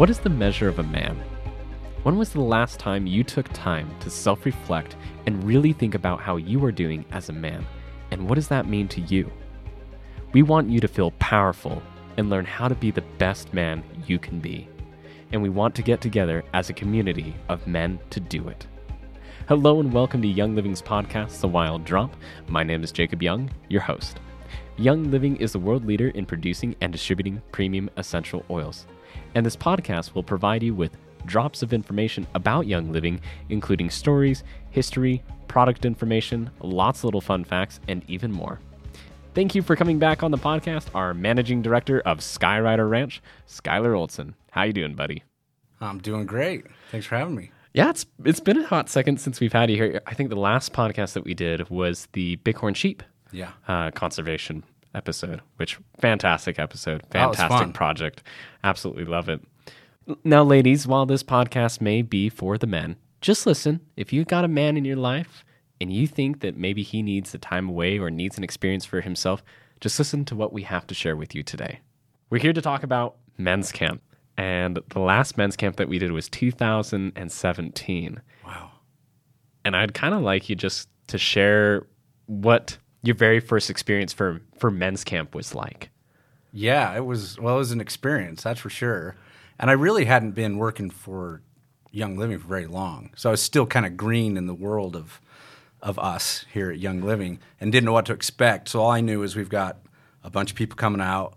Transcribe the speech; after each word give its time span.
What 0.00 0.08
is 0.08 0.18
the 0.18 0.30
measure 0.30 0.66
of 0.66 0.78
a 0.78 0.82
man? 0.82 1.14
When 2.04 2.16
was 2.16 2.30
the 2.30 2.40
last 2.40 2.78
time 2.78 3.06
you 3.06 3.22
took 3.22 3.46
time 3.52 3.94
to 4.00 4.08
self 4.08 4.46
reflect 4.46 4.96
and 5.26 5.44
really 5.44 5.74
think 5.74 5.94
about 5.94 6.22
how 6.22 6.38
you 6.38 6.64
are 6.64 6.72
doing 6.72 7.04
as 7.12 7.28
a 7.28 7.34
man? 7.34 7.66
And 8.10 8.26
what 8.26 8.36
does 8.36 8.48
that 8.48 8.66
mean 8.66 8.88
to 8.88 9.02
you? 9.02 9.30
We 10.32 10.40
want 10.40 10.70
you 10.70 10.80
to 10.80 10.88
feel 10.88 11.10
powerful 11.18 11.82
and 12.16 12.30
learn 12.30 12.46
how 12.46 12.66
to 12.66 12.74
be 12.74 12.90
the 12.90 13.04
best 13.18 13.52
man 13.52 13.84
you 14.06 14.18
can 14.18 14.40
be. 14.40 14.66
And 15.32 15.42
we 15.42 15.50
want 15.50 15.74
to 15.74 15.82
get 15.82 16.00
together 16.00 16.44
as 16.54 16.70
a 16.70 16.72
community 16.72 17.36
of 17.50 17.66
men 17.66 18.00
to 18.08 18.20
do 18.20 18.48
it. 18.48 18.66
Hello 19.48 19.80
and 19.80 19.92
welcome 19.92 20.22
to 20.22 20.28
Young 20.28 20.54
Living's 20.54 20.80
podcast, 20.80 21.42
The 21.42 21.48
Wild 21.48 21.84
Drop. 21.84 22.16
My 22.48 22.62
name 22.62 22.82
is 22.82 22.90
Jacob 22.90 23.22
Young, 23.22 23.50
your 23.68 23.82
host. 23.82 24.18
Young 24.78 25.10
Living 25.10 25.36
is 25.36 25.52
the 25.52 25.58
world 25.58 25.84
leader 25.84 26.08
in 26.08 26.24
producing 26.24 26.74
and 26.80 26.90
distributing 26.90 27.42
premium 27.52 27.90
essential 27.98 28.46
oils. 28.48 28.86
And 29.34 29.44
this 29.44 29.56
podcast 29.56 30.14
will 30.14 30.22
provide 30.22 30.62
you 30.62 30.74
with 30.74 30.96
drops 31.26 31.62
of 31.62 31.72
information 31.72 32.26
about 32.34 32.66
Young 32.66 32.92
Living, 32.92 33.20
including 33.48 33.90
stories, 33.90 34.42
history, 34.70 35.22
product 35.48 35.84
information, 35.84 36.50
lots 36.60 37.00
of 37.00 37.04
little 37.04 37.20
fun 37.20 37.44
facts, 37.44 37.80
and 37.88 38.02
even 38.08 38.32
more. 38.32 38.58
Thank 39.34 39.54
you 39.54 39.62
for 39.62 39.76
coming 39.76 39.98
back 39.98 40.22
on 40.22 40.30
the 40.30 40.38
podcast, 40.38 40.86
our 40.94 41.14
managing 41.14 41.62
director 41.62 42.00
of 42.00 42.18
Skyrider 42.18 42.88
Ranch, 42.90 43.22
Skyler 43.48 43.96
Olson. 43.96 44.34
How 44.50 44.64
you 44.64 44.72
doing, 44.72 44.94
buddy? 44.94 45.22
I'm 45.80 45.98
doing 45.98 46.26
great. 46.26 46.66
Thanks 46.90 47.06
for 47.06 47.16
having 47.16 47.36
me. 47.36 47.52
Yeah, 47.72 47.90
it's 47.90 48.04
it's 48.24 48.40
been 48.40 48.58
a 48.58 48.66
hot 48.66 48.88
second 48.88 49.20
since 49.20 49.38
we've 49.38 49.52
had 49.52 49.70
you 49.70 49.76
here. 49.76 50.00
I 50.06 50.14
think 50.14 50.28
the 50.30 50.36
last 50.36 50.72
podcast 50.72 51.12
that 51.12 51.24
we 51.24 51.34
did 51.34 51.70
was 51.70 52.08
the 52.14 52.34
Bighorn 52.36 52.74
sheep 52.74 53.02
Yeah. 53.30 53.52
uh, 53.68 53.92
conservation 53.92 54.64
episode, 54.94 55.40
which 55.56 55.78
fantastic 56.00 56.58
episode, 56.58 57.02
fantastic 57.10 57.74
project. 57.74 58.22
Absolutely 58.64 59.04
love 59.04 59.28
it. 59.28 59.40
Now, 60.24 60.42
ladies, 60.42 60.86
while 60.86 61.06
this 61.06 61.22
podcast 61.22 61.80
may 61.80 62.02
be 62.02 62.28
for 62.28 62.58
the 62.58 62.66
men, 62.66 62.96
just 63.20 63.46
listen. 63.46 63.80
If 63.96 64.12
you've 64.12 64.26
got 64.28 64.44
a 64.44 64.48
man 64.48 64.76
in 64.76 64.84
your 64.84 64.96
life 64.96 65.44
and 65.80 65.92
you 65.92 66.06
think 66.06 66.40
that 66.40 66.56
maybe 66.56 66.82
he 66.82 67.02
needs 67.02 67.32
the 67.32 67.38
time 67.38 67.68
away 67.68 67.98
or 67.98 68.10
needs 68.10 68.36
an 68.38 68.44
experience 68.44 68.84
for 68.84 69.00
himself, 69.02 69.42
just 69.80 69.98
listen 69.98 70.24
to 70.26 70.34
what 70.34 70.52
we 70.52 70.62
have 70.64 70.86
to 70.88 70.94
share 70.94 71.16
with 71.16 71.34
you 71.34 71.42
today. 71.42 71.80
We're 72.28 72.38
here 72.40 72.52
to 72.52 72.62
talk 72.62 72.82
about 72.82 73.16
men's 73.38 73.70
camp. 73.72 74.02
And 74.36 74.78
the 74.88 75.00
last 75.00 75.36
men's 75.36 75.56
camp 75.56 75.76
that 75.76 75.88
we 75.88 75.98
did 75.98 76.12
was 76.12 76.28
2017 76.30 78.20
Wow. 78.46 78.70
and 79.64 79.76
I'd 79.76 79.94
kind 79.94 80.14
of 80.14 80.22
like 80.22 80.48
you 80.48 80.56
just 80.56 80.88
to 81.08 81.18
share 81.18 81.86
what 82.26 82.78
your 83.02 83.14
very 83.14 83.40
first 83.40 83.70
experience 83.70 84.12
for 84.12 84.40
for 84.58 84.70
men's 84.70 85.04
camp 85.04 85.34
was 85.34 85.54
like. 85.54 85.90
Yeah, 86.52 86.96
it 86.96 87.04
was 87.04 87.38
well, 87.38 87.56
it 87.56 87.58
was 87.58 87.72
an 87.72 87.80
experience, 87.80 88.42
that's 88.42 88.60
for 88.60 88.70
sure. 88.70 89.16
And 89.58 89.70
I 89.70 89.74
really 89.74 90.06
hadn't 90.06 90.32
been 90.32 90.56
working 90.56 90.90
for 90.90 91.42
Young 91.92 92.16
Living 92.16 92.38
for 92.38 92.48
very 92.48 92.66
long, 92.66 93.10
so 93.16 93.30
I 93.30 93.32
was 93.32 93.42
still 93.42 93.66
kind 93.66 93.86
of 93.86 93.96
green 93.96 94.36
in 94.36 94.46
the 94.46 94.54
world 94.54 94.96
of 94.96 95.20
of 95.82 95.98
us 95.98 96.44
here 96.52 96.70
at 96.70 96.78
Young 96.78 97.00
Living, 97.02 97.38
and 97.60 97.72
didn't 97.72 97.86
know 97.86 97.92
what 97.92 98.06
to 98.06 98.12
expect. 98.12 98.68
So 98.68 98.80
all 98.80 98.90
I 98.90 99.00
knew 99.00 99.22
is 99.22 99.36
we've 99.36 99.48
got 99.48 99.78
a 100.22 100.30
bunch 100.30 100.50
of 100.50 100.56
people 100.56 100.76
coming 100.76 101.00
out. 101.00 101.36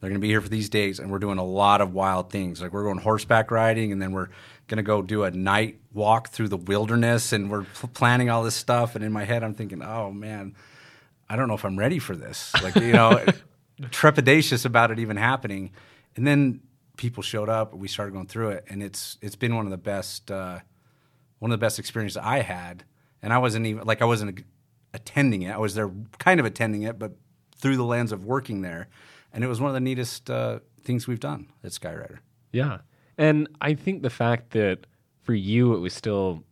They're 0.00 0.10
going 0.10 0.20
to 0.20 0.24
be 0.24 0.28
here 0.30 0.40
for 0.40 0.48
these 0.48 0.68
days, 0.68 0.98
and 0.98 1.10
we're 1.10 1.20
doing 1.20 1.38
a 1.38 1.44
lot 1.44 1.80
of 1.80 1.92
wild 1.92 2.30
things. 2.30 2.60
Like 2.60 2.72
we're 2.72 2.84
going 2.84 2.98
horseback 2.98 3.50
riding, 3.50 3.92
and 3.92 4.00
then 4.02 4.12
we're 4.12 4.30
going 4.66 4.78
to 4.78 4.82
go 4.82 5.02
do 5.02 5.24
a 5.24 5.30
night 5.30 5.78
walk 5.92 6.30
through 6.30 6.48
the 6.48 6.56
wilderness, 6.56 7.32
and 7.32 7.50
we're 7.50 7.64
pl- 7.64 7.90
planning 7.92 8.30
all 8.30 8.42
this 8.42 8.56
stuff. 8.56 8.96
And 8.96 9.04
in 9.04 9.12
my 9.12 9.24
head, 9.24 9.44
I'm 9.44 9.54
thinking, 9.54 9.82
oh 9.82 10.10
man, 10.10 10.54
I 11.32 11.36
don't 11.36 11.48
know 11.48 11.54
if 11.54 11.64
I'm 11.64 11.78
ready 11.78 11.98
for 11.98 12.14
this. 12.14 12.52
Like, 12.62 12.76
you 12.76 12.92
know, 12.92 13.24
trepidatious 13.80 14.66
about 14.66 14.90
it 14.90 14.98
even 14.98 15.16
happening. 15.16 15.72
And 16.14 16.26
then 16.26 16.60
people 16.98 17.22
showed 17.22 17.48
up, 17.48 17.72
we 17.72 17.88
started 17.88 18.12
going 18.12 18.26
through 18.26 18.50
it, 18.50 18.66
and 18.68 18.82
it's 18.82 19.16
it's 19.22 19.34
been 19.34 19.56
one 19.56 19.64
of 19.64 19.70
the 19.70 19.78
best 19.78 20.30
uh, 20.30 20.58
one 21.38 21.50
of 21.50 21.58
the 21.58 21.64
best 21.64 21.78
experiences 21.78 22.18
I 22.18 22.40
had. 22.40 22.84
And 23.22 23.32
I 23.32 23.38
wasn't 23.38 23.64
even 23.64 23.84
like 23.84 24.02
I 24.02 24.04
wasn't 24.04 24.44
attending 24.92 25.40
it. 25.40 25.52
I 25.52 25.56
was 25.56 25.74
there 25.74 25.90
kind 26.18 26.38
of 26.38 26.44
attending 26.44 26.82
it, 26.82 26.98
but 26.98 27.12
through 27.56 27.78
the 27.78 27.84
lens 27.84 28.12
of 28.12 28.26
working 28.26 28.60
there. 28.60 28.88
And 29.32 29.42
it 29.42 29.46
was 29.46 29.58
one 29.58 29.70
of 29.70 29.74
the 29.74 29.80
neatest 29.80 30.28
uh, 30.28 30.58
things 30.82 31.08
we've 31.08 31.18
done 31.18 31.50
at 31.64 31.70
Skyrider. 31.70 32.18
Yeah, 32.52 32.80
and 33.16 33.48
I 33.62 33.72
think 33.72 34.02
the 34.02 34.10
fact 34.10 34.50
that 34.50 34.80
for 35.22 35.32
you 35.32 35.72
it 35.72 35.78
was 35.78 35.94
still 35.94 36.44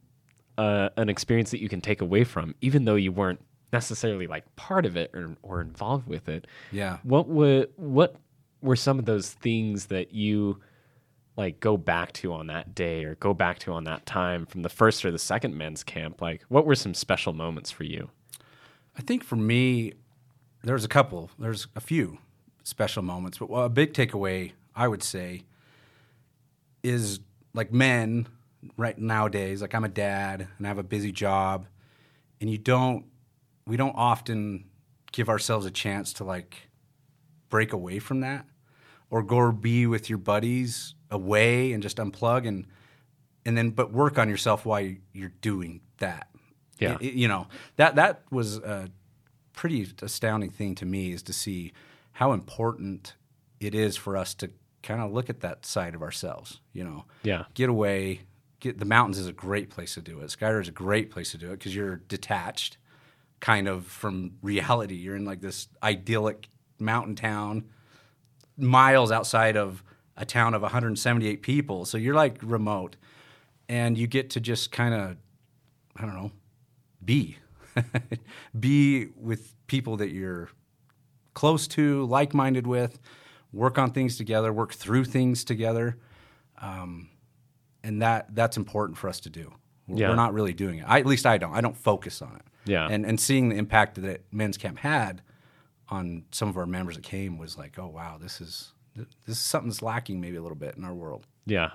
uh, 0.56 0.88
an 0.96 1.10
experience 1.10 1.50
that 1.50 1.60
you 1.60 1.68
can 1.68 1.82
take 1.82 2.00
away 2.00 2.24
from, 2.24 2.54
even 2.62 2.86
though 2.86 2.94
you 2.94 3.12
weren't 3.12 3.40
necessarily 3.72 4.26
like 4.26 4.44
part 4.56 4.86
of 4.86 4.96
it 4.96 5.10
or, 5.14 5.36
or 5.42 5.60
involved 5.60 6.08
with 6.08 6.28
it. 6.28 6.46
Yeah. 6.72 6.98
What 7.02 7.28
were 7.28 7.66
what 7.76 8.16
were 8.62 8.76
some 8.76 8.98
of 8.98 9.04
those 9.04 9.30
things 9.30 9.86
that 9.86 10.12
you 10.12 10.60
like 11.36 11.60
go 11.60 11.76
back 11.76 12.12
to 12.12 12.32
on 12.32 12.48
that 12.48 12.74
day 12.74 13.04
or 13.04 13.14
go 13.16 13.32
back 13.32 13.58
to 13.60 13.72
on 13.72 13.84
that 13.84 14.04
time 14.04 14.44
from 14.44 14.62
the 14.62 14.68
first 14.68 15.04
or 15.04 15.10
the 15.10 15.18
second 15.18 15.56
men's 15.56 15.82
camp? 15.82 16.20
Like 16.20 16.42
what 16.48 16.66
were 16.66 16.74
some 16.74 16.94
special 16.94 17.32
moments 17.32 17.70
for 17.70 17.84
you? 17.84 18.10
I 18.98 19.02
think 19.02 19.24
for 19.24 19.36
me, 19.36 19.94
there's 20.62 20.84
a 20.84 20.88
couple, 20.88 21.30
there's 21.38 21.68
a 21.74 21.80
few 21.80 22.18
special 22.64 23.02
moments, 23.02 23.38
but 23.38 23.46
a 23.46 23.68
big 23.68 23.94
takeaway 23.94 24.52
I 24.74 24.88
would 24.88 25.02
say 25.02 25.44
is 26.82 27.20
like 27.54 27.72
men 27.72 28.26
right 28.76 28.98
nowadays. 28.98 29.62
Like 29.62 29.74
I'm 29.74 29.84
a 29.84 29.88
dad 29.88 30.48
and 30.58 30.66
I 30.66 30.68
have 30.68 30.78
a 30.78 30.82
busy 30.82 31.12
job, 31.12 31.66
and 32.40 32.50
you 32.50 32.58
don't, 32.58 33.04
we 33.70 33.76
don't 33.76 33.94
often 33.96 34.64
give 35.12 35.28
ourselves 35.28 35.64
a 35.66 35.70
chance 35.70 36.12
to 36.14 36.24
like 36.24 36.68
break 37.48 37.72
away 37.72 37.98
from 37.98 38.20
that 38.20 38.44
or 39.10 39.22
go 39.22 39.50
be 39.52 39.86
with 39.86 40.08
your 40.08 40.18
buddies 40.18 40.94
away 41.10 41.72
and 41.72 41.82
just 41.82 41.96
unplug 41.98 42.46
and 42.46 42.66
and 43.46 43.56
then 43.56 43.70
but 43.70 43.92
work 43.92 44.18
on 44.18 44.28
yourself 44.28 44.66
while 44.66 44.86
you're 45.12 45.32
doing 45.40 45.80
that 45.98 46.28
Yeah. 46.78 46.96
Y- 47.00 47.12
you 47.14 47.28
know 47.28 47.46
that 47.76 47.94
that 47.96 48.22
was 48.30 48.58
a 48.58 48.90
pretty 49.52 49.88
astounding 50.02 50.50
thing 50.50 50.74
to 50.76 50.86
me 50.86 51.12
is 51.12 51.22
to 51.24 51.32
see 51.32 51.72
how 52.12 52.32
important 52.32 53.14
it 53.60 53.74
is 53.74 53.96
for 53.96 54.16
us 54.16 54.34
to 54.34 54.50
kind 54.82 55.00
of 55.00 55.12
look 55.12 55.28
at 55.30 55.40
that 55.40 55.66
side 55.66 55.94
of 55.94 56.02
ourselves 56.02 56.60
you 56.72 56.84
know 56.84 57.04
Yeah. 57.22 57.44
get 57.54 57.68
away 57.68 58.22
get 58.60 58.78
the 58.78 58.84
mountains 58.84 59.18
is 59.18 59.26
a 59.26 59.32
great 59.32 59.70
place 59.70 59.94
to 59.94 60.02
do 60.02 60.20
it 60.20 60.26
Skyrider 60.30 60.60
is 60.60 60.68
a 60.68 60.72
great 60.72 61.10
place 61.10 61.30
to 61.32 61.38
do 61.38 61.48
it 61.52 61.58
because 61.58 61.74
you're 61.74 61.96
detached 61.96 62.76
kind 63.40 63.68
of 63.68 63.86
from 63.86 64.32
reality. 64.42 64.94
You're 64.94 65.16
in 65.16 65.24
like 65.24 65.40
this 65.40 65.68
idyllic 65.82 66.48
mountain 66.78 67.16
town 67.16 67.64
miles 68.56 69.10
outside 69.10 69.56
of 69.56 69.82
a 70.16 70.24
town 70.24 70.54
of 70.54 70.62
178 70.62 71.42
people. 71.42 71.84
So 71.84 71.98
you're 71.98 72.14
like 72.14 72.38
remote. 72.42 72.96
And 73.68 73.96
you 73.96 74.06
get 74.06 74.30
to 74.30 74.40
just 74.40 74.72
kind 74.72 74.94
of 74.94 75.16
i 75.96 76.02
don't 76.02 76.14
know 76.14 76.32
be. 77.04 77.38
Be 78.58 79.06
with 79.16 79.54
people 79.68 79.96
that 79.98 80.10
you're 80.10 80.50
close 81.34 81.68
to 81.68 82.04
like-minded 82.06 82.66
with 82.66 82.98
work 83.52 83.78
on 83.78 83.92
things 83.92 84.16
together 84.16 84.52
work 84.52 84.74
through 84.74 85.04
things 85.04 85.44
together. 85.44 85.96
Um, 86.60 87.08
and 87.82 88.02
that 88.02 88.34
that's 88.34 88.56
important 88.56 88.98
for 88.98 89.08
us 89.08 89.20
to 89.20 89.30
do. 89.30 89.52
We're 89.86 89.98
Yeah. 89.98 90.08
we're 90.10 90.16
not 90.16 90.34
really 90.34 90.52
doing 90.52 90.80
it. 90.80 90.84
I, 90.86 90.98
at 90.98 91.06
least 91.06 91.24
i 91.26 91.38
don't. 91.38 91.54
I 91.54 91.60
don't 91.60 91.76
focus 91.76 92.20
on 92.20 92.36
it 92.36 92.49
Yeah. 92.64 92.86
and 92.88 93.04
and 93.06 93.18
seeing 93.18 93.48
the 93.48 93.56
impact 93.56 94.00
that 94.02 94.22
men's 94.32 94.56
camp 94.56 94.78
had 94.78 95.22
on 95.88 96.24
some 96.30 96.48
of 96.48 96.56
our 96.56 96.66
members 96.66 96.96
that 96.96 97.02
came 97.04 97.38
was 97.38 97.56
like 97.58 97.78
oh 97.78 97.86
wow 97.88 98.18
this 98.20 98.40
is 98.40 98.72
this 98.94 99.06
is 99.26 99.38
something 99.38 99.68
that's 99.70 99.82
lacking 99.82 100.20
maybe 100.20 100.36
a 100.36 100.42
little 100.42 100.56
bit 100.56 100.76
in 100.76 100.84
our 100.84 100.94
world 100.94 101.26
Yeah. 101.46 101.70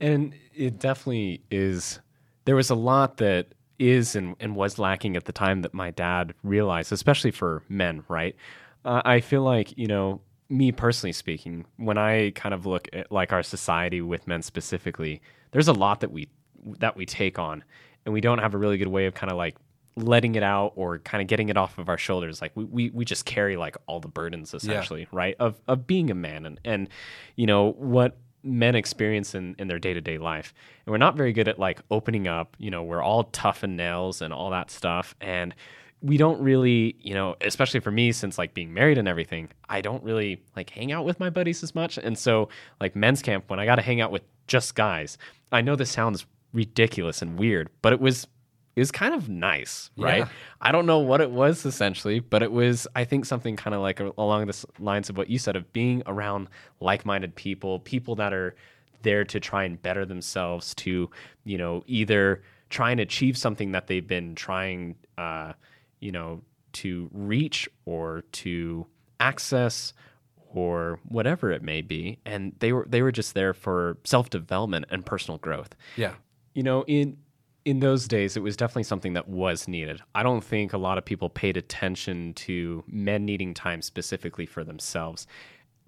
And 0.00 0.34
it 0.54 0.78
definitely 0.78 1.42
is. 1.50 2.00
There 2.44 2.56
was 2.56 2.70
a 2.70 2.74
lot 2.74 3.18
that 3.18 3.48
is 3.78 4.16
and, 4.16 4.34
and 4.40 4.56
was 4.56 4.78
lacking 4.78 5.16
at 5.16 5.24
the 5.26 5.32
time 5.32 5.62
that 5.62 5.74
my 5.74 5.90
dad 5.90 6.34
realized, 6.42 6.92
especially 6.92 7.30
for 7.30 7.62
men, 7.68 8.04
right? 8.08 8.34
Uh, 8.84 9.02
I 9.04 9.20
feel 9.20 9.42
like, 9.42 9.76
you 9.76 9.86
know, 9.86 10.20
me 10.48 10.72
personally 10.72 11.12
speaking, 11.12 11.66
when 11.76 11.98
I 11.98 12.30
kind 12.30 12.54
of 12.54 12.64
look 12.66 12.88
at 12.92 13.10
like 13.12 13.32
our 13.32 13.42
society 13.42 14.00
with 14.00 14.26
men 14.26 14.42
specifically, 14.42 15.20
there's 15.52 15.68
a 15.68 15.72
lot 15.72 16.00
that 16.00 16.10
we 16.12 16.28
that 16.78 16.96
we 16.96 17.06
take 17.06 17.38
on 17.38 17.62
and 18.04 18.12
we 18.12 18.20
don't 18.20 18.38
have 18.38 18.54
a 18.54 18.58
really 18.58 18.78
good 18.78 18.88
way 18.88 19.06
of 19.06 19.14
kind 19.14 19.30
of 19.30 19.36
like 19.38 19.56
letting 19.96 20.34
it 20.34 20.42
out 20.42 20.72
or 20.74 20.98
kind 21.00 21.20
of 21.20 21.28
getting 21.28 21.48
it 21.48 21.56
off 21.56 21.76
of 21.78 21.88
our 21.88 21.98
shoulders 21.98 22.40
like 22.40 22.52
we, 22.54 22.64
we, 22.64 22.90
we 22.90 23.04
just 23.04 23.26
carry 23.26 23.56
like 23.56 23.76
all 23.86 24.00
the 24.00 24.08
burdens 24.08 24.54
essentially 24.54 25.06
right 25.12 25.36
of, 25.38 25.60
of 25.68 25.86
being 25.86 26.10
a 26.10 26.14
man. 26.14 26.46
And, 26.46 26.60
and 26.64 26.88
you 27.36 27.46
know 27.46 27.72
what 27.72 28.16
men 28.42 28.74
experience 28.74 29.34
in, 29.34 29.54
in 29.58 29.68
their 29.68 29.78
day-to-day 29.78 30.18
life 30.18 30.54
and 30.86 30.92
we're 30.92 30.98
not 30.98 31.16
very 31.16 31.32
good 31.32 31.46
at 31.46 31.58
like 31.58 31.80
opening 31.90 32.26
up 32.26 32.56
you 32.58 32.70
know 32.70 32.82
we're 32.82 33.02
all 33.02 33.24
tough 33.24 33.62
and 33.62 33.76
nails 33.76 34.22
and 34.22 34.32
all 34.32 34.50
that 34.50 34.70
stuff. 34.70 35.14
And 35.20 35.54
we 36.00 36.16
don't 36.16 36.40
really 36.40 36.96
you 37.00 37.14
know 37.14 37.36
especially 37.42 37.80
for 37.80 37.90
me 37.90 38.12
since 38.12 38.38
like 38.38 38.54
being 38.54 38.72
married 38.72 38.98
and 38.98 39.06
everything 39.06 39.48
i 39.68 39.80
don't 39.80 40.02
really 40.02 40.42
like 40.56 40.68
hang 40.70 40.90
out 40.90 41.04
with 41.04 41.20
my 41.20 41.30
buddies 41.30 41.62
as 41.62 41.74
much. 41.74 41.98
And 41.98 42.18
so 42.18 42.48
like 42.80 42.96
men's 42.96 43.20
camp 43.20 43.44
when 43.48 43.60
i 43.60 43.66
got 43.66 43.76
to 43.76 43.82
hang 43.82 44.00
out 44.00 44.10
with 44.10 44.22
just 44.46 44.74
guys 44.74 45.18
i 45.52 45.60
know 45.60 45.76
this 45.76 45.90
sounds 45.90 46.24
ridiculous 46.52 47.22
and 47.22 47.38
weird 47.38 47.70
but 47.80 47.92
it 47.92 48.00
was 48.00 48.26
is 48.76 48.90
kind 48.90 49.14
of 49.14 49.28
nice, 49.28 49.90
right? 49.98 50.18
Yeah. 50.20 50.28
I 50.60 50.72
don't 50.72 50.86
know 50.86 50.98
what 51.00 51.20
it 51.20 51.30
was 51.30 51.66
essentially, 51.66 52.20
but 52.20 52.42
it 52.42 52.50
was, 52.52 52.86
I 52.96 53.04
think, 53.04 53.24
something 53.26 53.56
kind 53.56 53.74
of 53.74 53.80
like 53.82 54.00
along 54.00 54.46
the 54.46 54.64
lines 54.78 55.10
of 55.10 55.16
what 55.16 55.28
you 55.28 55.38
said 55.38 55.56
of 55.56 55.72
being 55.72 56.02
around 56.06 56.48
like 56.80 57.04
minded 57.04 57.34
people, 57.34 57.80
people 57.80 58.14
that 58.16 58.32
are 58.32 58.54
there 59.02 59.24
to 59.24 59.40
try 59.40 59.64
and 59.64 59.82
better 59.82 60.04
themselves 60.06 60.74
to 60.76 61.10
you 61.44 61.58
know 61.58 61.82
either 61.88 62.40
try 62.70 62.92
and 62.92 63.00
achieve 63.00 63.36
something 63.36 63.72
that 63.72 63.88
they've 63.88 64.06
been 64.06 64.34
trying 64.36 64.94
uh, 65.18 65.52
you 66.00 66.12
know 66.12 66.40
to 66.72 67.10
reach 67.12 67.68
or 67.84 68.22
to 68.30 68.86
access 69.18 69.92
or 70.54 70.98
whatever 71.08 71.50
it 71.50 71.62
may 71.62 71.80
be 71.80 72.18
and 72.24 72.52
they 72.60 72.72
were 72.72 72.86
they 72.88 73.02
were 73.02 73.10
just 73.12 73.34
there 73.34 73.52
for 73.54 73.96
self-development 74.04 74.84
and 74.90 75.04
personal 75.04 75.38
growth 75.38 75.74
Yeah. 75.96 76.14
you 76.54 76.62
know 76.62 76.84
in 76.86 77.16
in 77.64 77.80
those 77.80 78.08
days 78.08 78.36
it 78.36 78.42
was 78.42 78.56
definitely 78.56 78.82
something 78.82 79.12
that 79.12 79.28
was 79.28 79.68
needed. 79.68 80.00
I 80.14 80.22
don't 80.22 80.42
think 80.42 80.72
a 80.72 80.78
lot 80.78 80.98
of 80.98 81.04
people 81.04 81.30
paid 81.30 81.56
attention 81.56 82.34
to 82.34 82.82
men 82.86 83.24
needing 83.24 83.54
time 83.54 83.82
specifically 83.82 84.46
for 84.46 84.64
themselves 84.64 85.26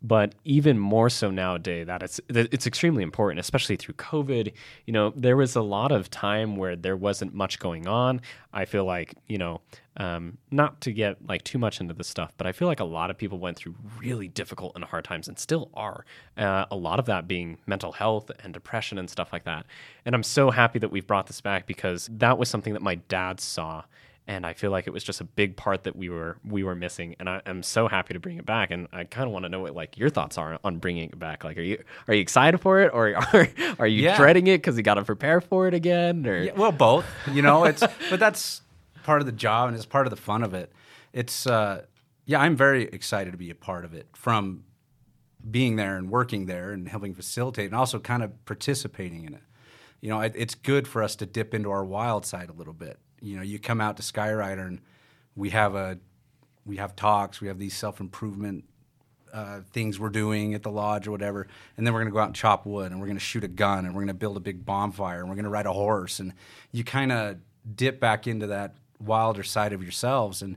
but 0.05 0.35
even 0.45 0.79
more 0.79 1.09
so 1.09 1.31
nowadays 1.31 1.87
that 1.87 2.03
it's 2.03 2.21
it's 2.29 2.67
extremely 2.67 3.03
important 3.03 3.41
especially 3.41 3.75
through 3.75 3.95
covid. 3.95 4.53
You 4.87 4.93
know 4.93 5.13
there 5.17 5.37
was 5.37 5.57
a 5.57 5.63
lot 5.63 5.91
of 5.91 6.11
time 6.11 6.57
where 6.57 6.77
there 6.77 6.97
wasn't 6.97 7.35
much 7.35 7.59
going 7.59 7.89
on. 7.89 8.21
I 8.53 8.67
feel 8.67 8.85
like 8.85 9.15
you 9.27 9.39
know 9.39 9.63
um, 9.97 10.39
not 10.51 10.81
to 10.83 10.93
get 10.93 11.17
like 11.27 11.43
too 11.45 11.59
much 11.59 11.81
into 11.81 11.95
the 11.95 12.03
stuff 12.03 12.33
but 12.37 12.49
i 12.49 12.53
feel 12.53 12.67
like 12.67 12.81
a 12.81 12.85
lot 12.85 13.11
of 13.11 13.17
people 13.17 13.39
went 13.39 13.57
through 13.57 13.77
really 14.01 14.27
difficult 14.27 14.73
and 14.75 14.83
hard 14.83 15.05
times 15.05 15.29
and 15.29 15.39
still 15.39 15.71
are 15.75 16.05
uh, 16.37 16.65
a 16.69 16.75
lot 16.75 16.99
of 16.99 17.07
that 17.07 17.29
being 17.29 17.59
mental 17.67 17.93
health 17.93 18.29
and 18.43 18.53
depression 18.53 18.99
and 18.99 19.09
stuff 19.09 19.33
like 19.33 19.45
that. 19.45 19.65
And 20.05 20.15
i'm 20.15 20.25
so 20.25 20.51
happy 20.51 20.81
that 20.81 20.91
we've 20.91 21.07
brought 21.07 21.29
this 21.29 21.41
back 21.41 21.67
because 21.67 22.11
that 22.13 22.39
was 22.39 22.49
something 22.49 22.73
that 22.73 22.83
my 22.83 22.97
dad 22.97 23.39
saw 23.41 23.85
and 24.27 24.47
I 24.47 24.55
feel 24.55 24.71
like 24.71 24.87
it 24.87 24.91
was 24.91 25.05
just 25.05 25.21
a 25.21 25.25
big 25.25 25.57
part 25.57 25.85
that 25.85 25.95
we 25.97 26.09
were 26.09 26.39
we 26.45 26.63
were 26.63 26.75
missing, 26.75 27.15
and 27.19 27.29
I, 27.29 27.43
am 27.45 27.63
so 27.63 27.89
happy 27.89 28.15
to 28.15 28.21
bring 28.21 28.39
it 28.39 28.47
back. 28.47 28.71
And 28.71 28.89
I 28.93 29.05
kind 29.05 29.27
of 29.27 29.33
want 29.33 29.45
to 29.45 29.49
know 29.49 29.61
what 29.61 29.75
like 29.75 29.99
your 29.99 30.09
thoughts 30.09 30.39
are 30.39 30.59
on 30.65 30.79
bringing 30.79 31.11
it 31.11 31.19
back. 31.19 31.45
Like, 31.45 31.59
are 31.59 31.63
you 31.63 31.83
are 32.09 32.15
you 32.15 32.21
excited 32.21 32.59
for 32.59 32.81
it, 32.81 32.91
or 32.95 33.15
are 33.35 33.49
are 33.79 33.87
you 33.87 34.03
Yeah. 34.03 34.17
dreading 34.17 34.47
it 34.47 34.59
because 34.59 34.77
you 34.77 34.83
got 34.83 34.95
to 34.95 35.05
prepare 35.05 35.41
for 35.41 35.69
it 35.69 35.75
again? 35.75 36.27
Or 36.27 36.43
Yeah, 36.43 36.53
well, 36.57 36.73
both. 36.73 37.07
You 37.31 37.43
know, 37.43 37.65
it's 37.65 37.83
but 38.11 38.19
that's 38.19 38.63
part 39.03 39.21
of 39.21 39.27
the 39.27 39.33
job 39.33 39.69
and 39.69 39.77
it's 39.77 39.85
part 39.87 40.07
of 40.07 40.11
the 40.11 40.17
fun 40.17 40.43
of 40.43 40.55
it. 40.55 40.73
It's 41.13 41.47
uh, 41.47 41.85
yeah, 42.25 42.41
I'm 42.41 42.57
very 42.57 42.85
excited 42.85 43.33
to 43.33 43.37
be 43.37 43.51
a 43.51 43.55
part 43.55 43.85
of 43.85 43.93
it 43.93 44.07
from 44.15 44.65
being 45.51 45.77
there 45.77 45.97
and 45.97 46.11
working 46.11 46.47
there 46.47 46.73
and 46.73 46.89
helping 46.89 47.13
facilitate 47.15 47.67
and 47.67 47.75
also 47.75 47.99
kind 47.99 48.23
of 48.23 48.45
participating 48.47 49.25
in 49.27 49.35
it. 49.35 49.43
You 50.01 50.09
know, 50.09 50.21
it, 50.21 50.33
it's 50.35 50.55
good 50.55 50.89
for 50.89 51.03
us 51.03 51.15
to 51.17 51.27
dip 51.27 51.53
into 51.53 51.71
our 51.71 51.85
wild 51.85 52.25
side 52.25 52.49
a 52.49 52.53
little 52.55 52.73
bit. 52.73 52.99
You 53.25 53.37
know, 53.37 53.43
you 53.43 53.59
come 53.59 53.81
out 53.81 53.97
to 53.97 54.03
Skyrider 54.03 54.67
and 54.67 54.81
we 55.35 55.51
have 55.51 55.75
a 55.75 55.99
we 56.67 56.77
have 56.77 56.95
talks, 56.97 57.41
we 57.41 57.49
have 57.49 57.59
these 57.59 57.75
self 57.77 58.01
improvement 58.01 58.65
uh, 59.33 59.61
things 59.73 59.99
we're 59.99 60.09
doing 60.11 60.55
at 60.55 60.63
the 60.63 60.71
lodge 60.71 61.09
or 61.09 61.11
whatever, 61.11 61.47
and 61.77 61.85
then 61.87 61.93
we're 61.93 62.01
going 62.01 62.11
to 62.11 62.15
go 62.15 62.21
out 62.21 62.27
and 62.29 62.37
chop 62.37 62.65
wood, 62.67 62.93
and 62.93 63.01
we're 63.01 63.07
going 63.07 63.17
to 63.19 63.25
shoot 63.25 63.43
a 63.43 63.49
gun, 63.49 63.85
and 63.85 63.93
we're 63.95 64.01
going 64.03 64.07
to 64.09 64.15
build 64.15 64.37
a 64.37 64.41
big 64.41 64.65
bonfire, 64.65 65.19
and 65.21 65.29
we're 65.29 65.35
going 65.35 65.45
to 65.45 65.51
ride 65.51 65.67
a 65.67 65.73
horse, 65.73 66.21
and 66.21 66.33
you 66.71 66.85
kind 66.85 67.11
of 67.11 67.39
dip 67.75 67.99
back 67.99 68.29
into 68.29 68.47
that 68.47 68.77
wilder 69.01 69.43
side 69.43 69.73
of 69.73 69.83
yourselves. 69.83 70.41
And 70.41 70.57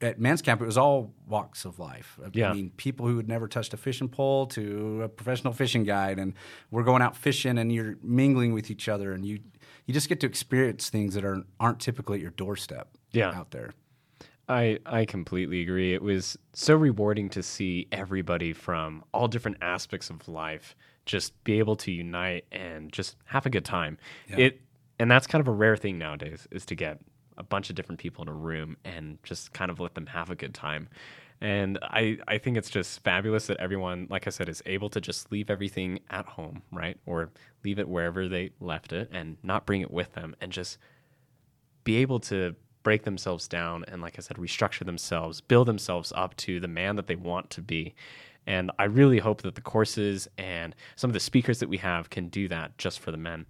at 0.00 0.18
men's 0.18 0.40
camp, 0.40 0.62
it 0.62 0.64
was 0.64 0.78
all 0.78 1.12
walks 1.28 1.66
of 1.66 1.78
life. 1.78 2.18
I 2.24 2.30
Yeah. 2.32 2.54
mean, 2.54 2.70
people 2.78 3.06
who 3.06 3.18
had 3.18 3.28
never 3.28 3.46
touched 3.46 3.74
a 3.74 3.76
fishing 3.76 4.08
pole 4.08 4.46
to 4.46 5.02
a 5.02 5.08
professional 5.10 5.52
fishing 5.52 5.84
guide, 5.84 6.18
and 6.18 6.32
we're 6.70 6.84
going 6.84 7.02
out 7.02 7.14
fishing, 7.16 7.58
and 7.58 7.70
you're 7.70 7.96
mingling 8.02 8.54
with 8.54 8.70
each 8.70 8.88
other, 8.88 9.12
and 9.12 9.26
you 9.26 9.40
you 9.90 9.94
just 9.94 10.08
get 10.08 10.20
to 10.20 10.26
experience 10.28 10.88
things 10.88 11.14
that 11.14 11.24
are 11.24 11.42
aren't 11.58 11.80
typically 11.80 12.18
at 12.18 12.22
your 12.22 12.30
doorstep. 12.30 12.96
Yeah. 13.10 13.32
out 13.34 13.50
there. 13.50 13.72
I 14.48 14.78
I 14.86 15.04
completely 15.04 15.62
agree. 15.62 15.92
It 15.92 16.00
was 16.00 16.38
so 16.52 16.76
rewarding 16.76 17.28
to 17.30 17.42
see 17.42 17.88
everybody 17.90 18.52
from 18.52 19.02
all 19.12 19.26
different 19.26 19.56
aspects 19.60 20.08
of 20.08 20.28
life 20.28 20.76
just 21.06 21.42
be 21.42 21.58
able 21.58 21.74
to 21.74 21.90
unite 21.90 22.44
and 22.52 22.92
just 22.92 23.16
have 23.24 23.46
a 23.46 23.50
good 23.50 23.64
time. 23.64 23.98
It 24.28 24.60
and 25.00 25.10
that's 25.10 25.26
kind 25.26 25.40
of 25.40 25.48
a 25.48 25.52
rare 25.52 25.76
thing 25.76 25.98
nowadays 25.98 26.46
is 26.52 26.64
to 26.66 26.76
get 26.76 27.00
a 27.36 27.42
bunch 27.42 27.68
of 27.68 27.74
different 27.74 28.00
people 28.00 28.22
in 28.22 28.28
a 28.28 28.32
room 28.32 28.76
and 28.84 29.18
just 29.24 29.52
kind 29.52 29.72
of 29.72 29.80
let 29.80 29.96
them 29.96 30.06
have 30.06 30.30
a 30.30 30.36
good 30.36 30.54
time. 30.54 30.88
And 31.40 31.78
I, 31.82 32.18
I 32.28 32.36
think 32.36 32.58
it's 32.58 32.68
just 32.68 33.02
fabulous 33.02 33.46
that 33.46 33.56
everyone, 33.58 34.06
like 34.10 34.26
I 34.26 34.30
said, 34.30 34.48
is 34.48 34.62
able 34.66 34.90
to 34.90 35.00
just 35.00 35.32
leave 35.32 35.48
everything 35.48 36.00
at 36.10 36.26
home, 36.26 36.62
right? 36.70 36.98
Or 37.06 37.30
leave 37.64 37.78
it 37.78 37.88
wherever 37.88 38.28
they 38.28 38.50
left 38.60 38.92
it 38.92 39.08
and 39.12 39.38
not 39.42 39.64
bring 39.64 39.80
it 39.80 39.90
with 39.90 40.12
them 40.12 40.36
and 40.40 40.52
just 40.52 40.76
be 41.84 41.96
able 41.96 42.20
to 42.20 42.54
break 42.82 43.04
themselves 43.04 43.46
down 43.46 43.84
and 43.88 44.00
like 44.00 44.18
i 44.18 44.22
said 44.22 44.36
restructure 44.36 44.84
themselves 44.86 45.40
build 45.40 45.68
themselves 45.68 46.12
up 46.16 46.34
to 46.36 46.60
the 46.60 46.68
man 46.68 46.96
that 46.96 47.06
they 47.06 47.16
want 47.16 47.50
to 47.50 47.60
be 47.60 47.94
and 48.46 48.70
i 48.78 48.84
really 48.84 49.18
hope 49.18 49.42
that 49.42 49.54
the 49.54 49.60
courses 49.60 50.28
and 50.38 50.74
some 50.96 51.10
of 51.10 51.14
the 51.14 51.20
speakers 51.20 51.58
that 51.58 51.68
we 51.68 51.76
have 51.76 52.08
can 52.08 52.28
do 52.28 52.48
that 52.48 52.76
just 52.78 53.00
for 53.00 53.10
the 53.10 53.16
men 53.18 53.44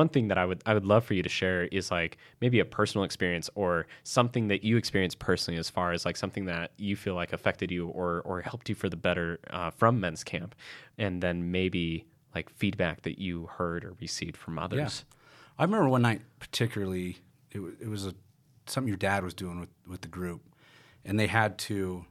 one 0.00 0.08
thing 0.14 0.28
that 0.28 0.38
i 0.38 0.44
would 0.44 0.60
i 0.66 0.72
would 0.76 0.84
love 0.92 1.02
for 1.04 1.14
you 1.14 1.22
to 1.22 1.28
share 1.40 1.64
is 1.78 1.90
like 1.90 2.12
maybe 2.42 2.58
a 2.60 2.64
personal 2.78 3.04
experience 3.04 3.48
or 3.54 3.86
something 4.02 4.48
that 4.48 4.60
you 4.68 4.76
experienced 4.76 5.18
personally 5.18 5.58
as 5.58 5.68
far 5.76 5.88
as 5.92 6.04
like 6.08 6.16
something 6.16 6.44
that 6.46 6.66
you 6.76 6.94
feel 7.04 7.14
like 7.20 7.32
affected 7.32 7.70
you 7.70 7.88
or 7.88 8.20
or 8.28 8.40
helped 8.40 8.68
you 8.68 8.74
for 8.74 8.88
the 8.94 9.00
better 9.08 9.28
uh, 9.50 9.70
from 9.70 10.00
men's 10.00 10.22
camp 10.32 10.54
and 10.98 11.22
then 11.22 11.50
maybe 11.50 12.04
like 12.34 12.50
feedback 12.50 13.02
that 13.02 13.18
you 13.18 13.34
heard 13.58 13.84
or 13.84 13.94
received 14.00 14.36
from 14.36 14.58
others 14.58 15.04
Yeah. 15.08 15.16
I 15.58 15.64
remember 15.64 15.88
one 15.88 16.02
night 16.02 16.20
particularly. 16.38 17.18
It, 17.50 17.60
wa- 17.60 17.70
it 17.80 17.88
was 17.88 18.06
a, 18.06 18.14
something 18.66 18.88
your 18.88 18.98
dad 18.98 19.24
was 19.24 19.32
doing 19.32 19.58
with, 19.60 19.70
with 19.86 20.00
the 20.02 20.08
group, 20.08 20.42
and 21.04 21.18
they 21.18 21.26
had 21.26 21.56
to. 21.70 22.04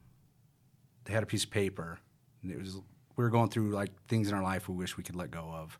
They 1.04 1.14
had 1.14 1.22
a 1.22 1.28
piece 1.28 1.44
of 1.44 1.52
paper, 1.52 2.00
and 2.42 2.52
it 2.52 2.58
was 2.58 2.78
we 3.16 3.24
were 3.24 3.30
going 3.30 3.50
through 3.50 3.70
like 3.70 3.92
things 4.08 4.28
in 4.30 4.34
our 4.34 4.42
life 4.42 4.68
we 4.68 4.76
wish 4.76 4.98
we 4.98 5.04
could 5.04 5.16
let 5.16 5.30
go 5.30 5.52
of, 5.54 5.78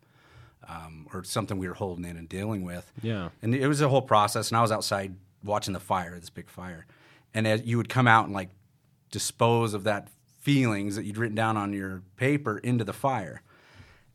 um, 0.68 1.06
or 1.12 1.24
something 1.24 1.58
we 1.58 1.68
were 1.68 1.74
holding 1.74 2.04
in 2.04 2.16
and 2.16 2.28
dealing 2.28 2.64
with. 2.64 2.90
Yeah. 3.02 3.30
and 3.42 3.54
it 3.54 3.68
was 3.68 3.80
a 3.80 3.88
whole 3.88 4.02
process. 4.02 4.50
And 4.50 4.58
I 4.58 4.62
was 4.62 4.72
outside 4.72 5.14
watching 5.44 5.74
the 5.74 5.80
fire, 5.80 6.18
this 6.18 6.30
big 6.30 6.48
fire, 6.50 6.86
and 7.34 7.46
as 7.46 7.62
you 7.64 7.76
would 7.76 7.88
come 7.88 8.08
out 8.08 8.24
and 8.24 8.34
like 8.34 8.50
dispose 9.10 9.74
of 9.74 9.84
that 9.84 10.08
feelings 10.40 10.96
that 10.96 11.04
you'd 11.04 11.18
written 11.18 11.34
down 11.34 11.56
on 11.56 11.72
your 11.72 12.02
paper 12.16 12.58
into 12.58 12.84
the 12.84 12.92
fire. 12.92 13.42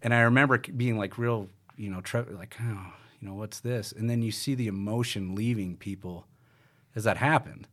And 0.02 0.14
I 0.14 0.22
remember 0.22 0.58
being 0.58 0.98
like 0.98 1.18
real, 1.18 1.50
you 1.78 1.90
know, 1.90 2.02
tre- 2.02 2.24
like, 2.32 2.56
oh, 2.62 2.94
you 3.20 3.28
know, 3.28 3.36
what's 3.36 3.60
this? 3.60 3.92
And 3.92 4.10
then 4.10 4.22
you 4.22 4.32
see 4.32 4.56
the 4.56 4.68
emotion 4.68 5.36
leaving 5.36 5.78
people 5.78 6.28
as 6.96 7.04
that 7.04 7.18
happened. 7.18 7.68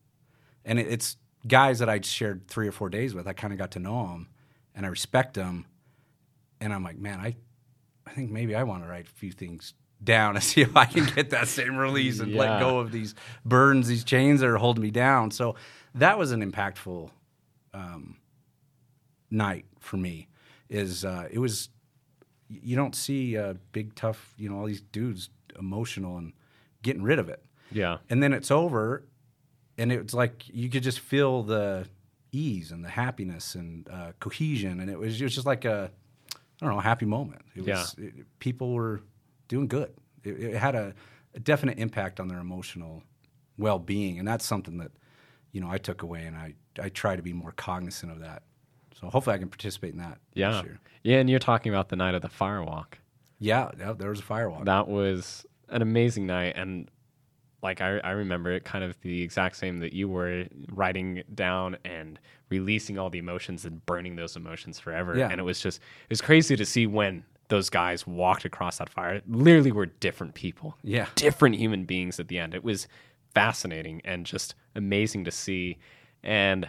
And 0.64 0.78
it, 0.78 0.88
it's 0.88 1.16
guys 1.46 1.78
that 1.78 1.88
I'd 1.88 2.04
shared 2.04 2.48
three 2.48 2.68
or 2.68 2.72
four 2.72 2.90
days 2.90 3.14
with. 3.14 3.26
I 3.26 3.32
kind 3.32 3.52
of 3.52 3.58
got 3.58 3.70
to 3.72 3.78
know 3.78 4.08
them 4.08 4.28
and 4.74 4.84
I 4.84 4.88
respect 4.88 5.34
them. 5.34 5.66
And 6.60 6.72
I'm 6.72 6.82
like, 6.82 6.98
man, 6.98 7.20
I, 7.20 7.36
I 8.08 8.14
think 8.14 8.30
maybe 8.30 8.54
I 8.54 8.62
want 8.62 8.82
to 8.84 8.88
write 8.88 9.06
a 9.06 9.10
few 9.10 9.32
things 9.32 9.74
down 10.02 10.34
and 10.36 10.42
see 10.44 10.62
if 10.62 10.76
I 10.76 10.84
can 10.86 11.04
get 11.14 11.30
that 11.30 11.48
same 11.48 11.76
release 11.76 12.20
and 12.20 12.30
Yeah. 12.32 12.40
let 12.40 12.60
go 12.60 12.78
of 12.78 12.90
these 12.92 13.14
burdens, 13.44 13.88
these 13.88 14.04
chains 14.04 14.40
that 14.40 14.48
are 14.48 14.56
holding 14.56 14.82
me 14.82 14.90
down. 14.90 15.30
So 15.30 15.54
that 15.94 16.18
was 16.18 16.30
an 16.32 16.40
impactful 16.48 17.10
um, 17.74 18.16
night 19.30 19.64
for 19.80 19.96
me. 19.96 20.28
Is 20.68 21.04
uh, 21.04 21.28
it 21.30 21.38
was 21.38 21.70
you 22.48 22.76
don't 22.76 22.94
see 22.94 23.36
uh, 23.36 23.54
big 23.72 23.94
tough 23.94 24.34
you 24.38 24.48
know 24.48 24.58
all 24.58 24.66
these 24.66 24.80
dudes 24.82 25.30
emotional 25.58 26.16
and 26.18 26.32
getting 26.82 27.02
rid 27.02 27.18
of 27.18 27.28
it 27.28 27.42
yeah 27.72 27.98
and 28.08 28.22
then 28.22 28.32
it's 28.32 28.50
over 28.50 29.04
and 29.76 29.90
it's 29.92 30.14
like 30.14 30.44
you 30.48 30.68
could 30.70 30.82
just 30.82 31.00
feel 31.00 31.42
the 31.42 31.86
ease 32.32 32.70
and 32.70 32.82
the 32.84 32.88
happiness 32.88 33.54
and 33.54 33.88
uh, 33.90 34.12
cohesion 34.20 34.78
and 34.80 34.88
it 34.90 34.98
was, 34.98 35.20
it 35.20 35.24
was 35.24 35.34
just 35.34 35.46
like 35.46 35.64
a 35.66 35.90
i 36.60 36.64
don't 36.66 36.74
know 36.74 36.80
a 36.80 36.82
happy 36.82 37.06
moment 37.06 37.42
it 37.54 37.66
was 37.66 37.94
it, 37.98 38.12
people 38.38 38.72
were 38.72 39.00
doing 39.48 39.66
good 39.68 39.92
it, 40.24 40.30
it 40.40 40.56
had 40.56 40.74
a, 40.74 40.94
a 41.34 41.40
definite 41.40 41.78
impact 41.78 42.20
on 42.20 42.28
their 42.28 42.38
emotional 42.38 43.02
well-being 43.56 44.18
and 44.18 44.26
that's 44.26 44.44
something 44.44 44.78
that 44.78 44.90
you 45.52 45.60
know 45.60 45.70
i 45.70 45.78
took 45.78 46.02
away 46.02 46.24
and 46.24 46.36
i 46.36 46.54
i 46.82 46.88
try 46.88 47.16
to 47.16 47.22
be 47.22 47.32
more 47.32 47.52
cognizant 47.52 48.12
of 48.12 48.20
that 48.20 48.42
so 49.00 49.08
hopefully 49.08 49.34
i 49.34 49.38
can 49.38 49.48
participate 49.48 49.92
in 49.92 49.98
that 49.98 50.18
Yeah. 50.34 50.52
this 50.52 50.62
year. 50.64 50.80
Yeah, 51.04 51.18
and 51.18 51.30
you're 51.30 51.38
talking 51.38 51.72
about 51.72 51.88
the 51.88 51.96
night 51.96 52.14
of 52.14 52.22
the 52.22 52.28
firewalk. 52.28 52.94
yeah, 53.38 53.70
yeah 53.78 53.92
there 53.92 54.10
was 54.10 54.20
a 54.20 54.24
firewalk 54.24 54.64
That 54.64 54.88
was 54.88 55.46
an 55.68 55.80
amazing 55.82 56.26
night 56.26 56.54
and 56.56 56.90
like 57.62 57.80
I, 57.80 57.98
I 57.98 58.10
remember 58.10 58.52
it 58.52 58.64
kind 58.64 58.84
of 58.84 59.00
the 59.00 59.22
exact 59.22 59.56
same 59.56 59.78
that 59.78 59.92
you 59.92 60.08
were 60.08 60.46
writing 60.72 61.22
down 61.34 61.76
and 61.84 62.18
releasing 62.50 62.98
all 62.98 63.10
the 63.10 63.18
emotions 63.18 63.64
and 63.64 63.84
burning 63.84 64.16
those 64.16 64.36
emotions 64.36 64.78
forever. 64.78 65.16
Yeah. 65.16 65.28
And 65.28 65.40
it 65.40 65.44
was 65.44 65.60
just 65.60 65.78
it 65.78 66.10
was 66.10 66.20
crazy 66.20 66.56
to 66.56 66.64
see 66.64 66.86
when 66.86 67.24
those 67.48 67.70
guys 67.70 68.06
walked 68.06 68.44
across 68.44 68.78
that 68.78 68.88
fire. 68.88 69.22
Literally 69.26 69.72
were 69.72 69.86
different 69.86 70.34
people. 70.34 70.76
Yeah. 70.82 71.06
Different 71.14 71.56
human 71.56 71.84
beings 71.84 72.20
at 72.20 72.28
the 72.28 72.38
end. 72.38 72.54
It 72.54 72.62
was 72.62 72.86
fascinating 73.34 74.02
and 74.04 74.24
just 74.24 74.54
amazing 74.74 75.24
to 75.24 75.30
see. 75.30 75.78
And 76.22 76.68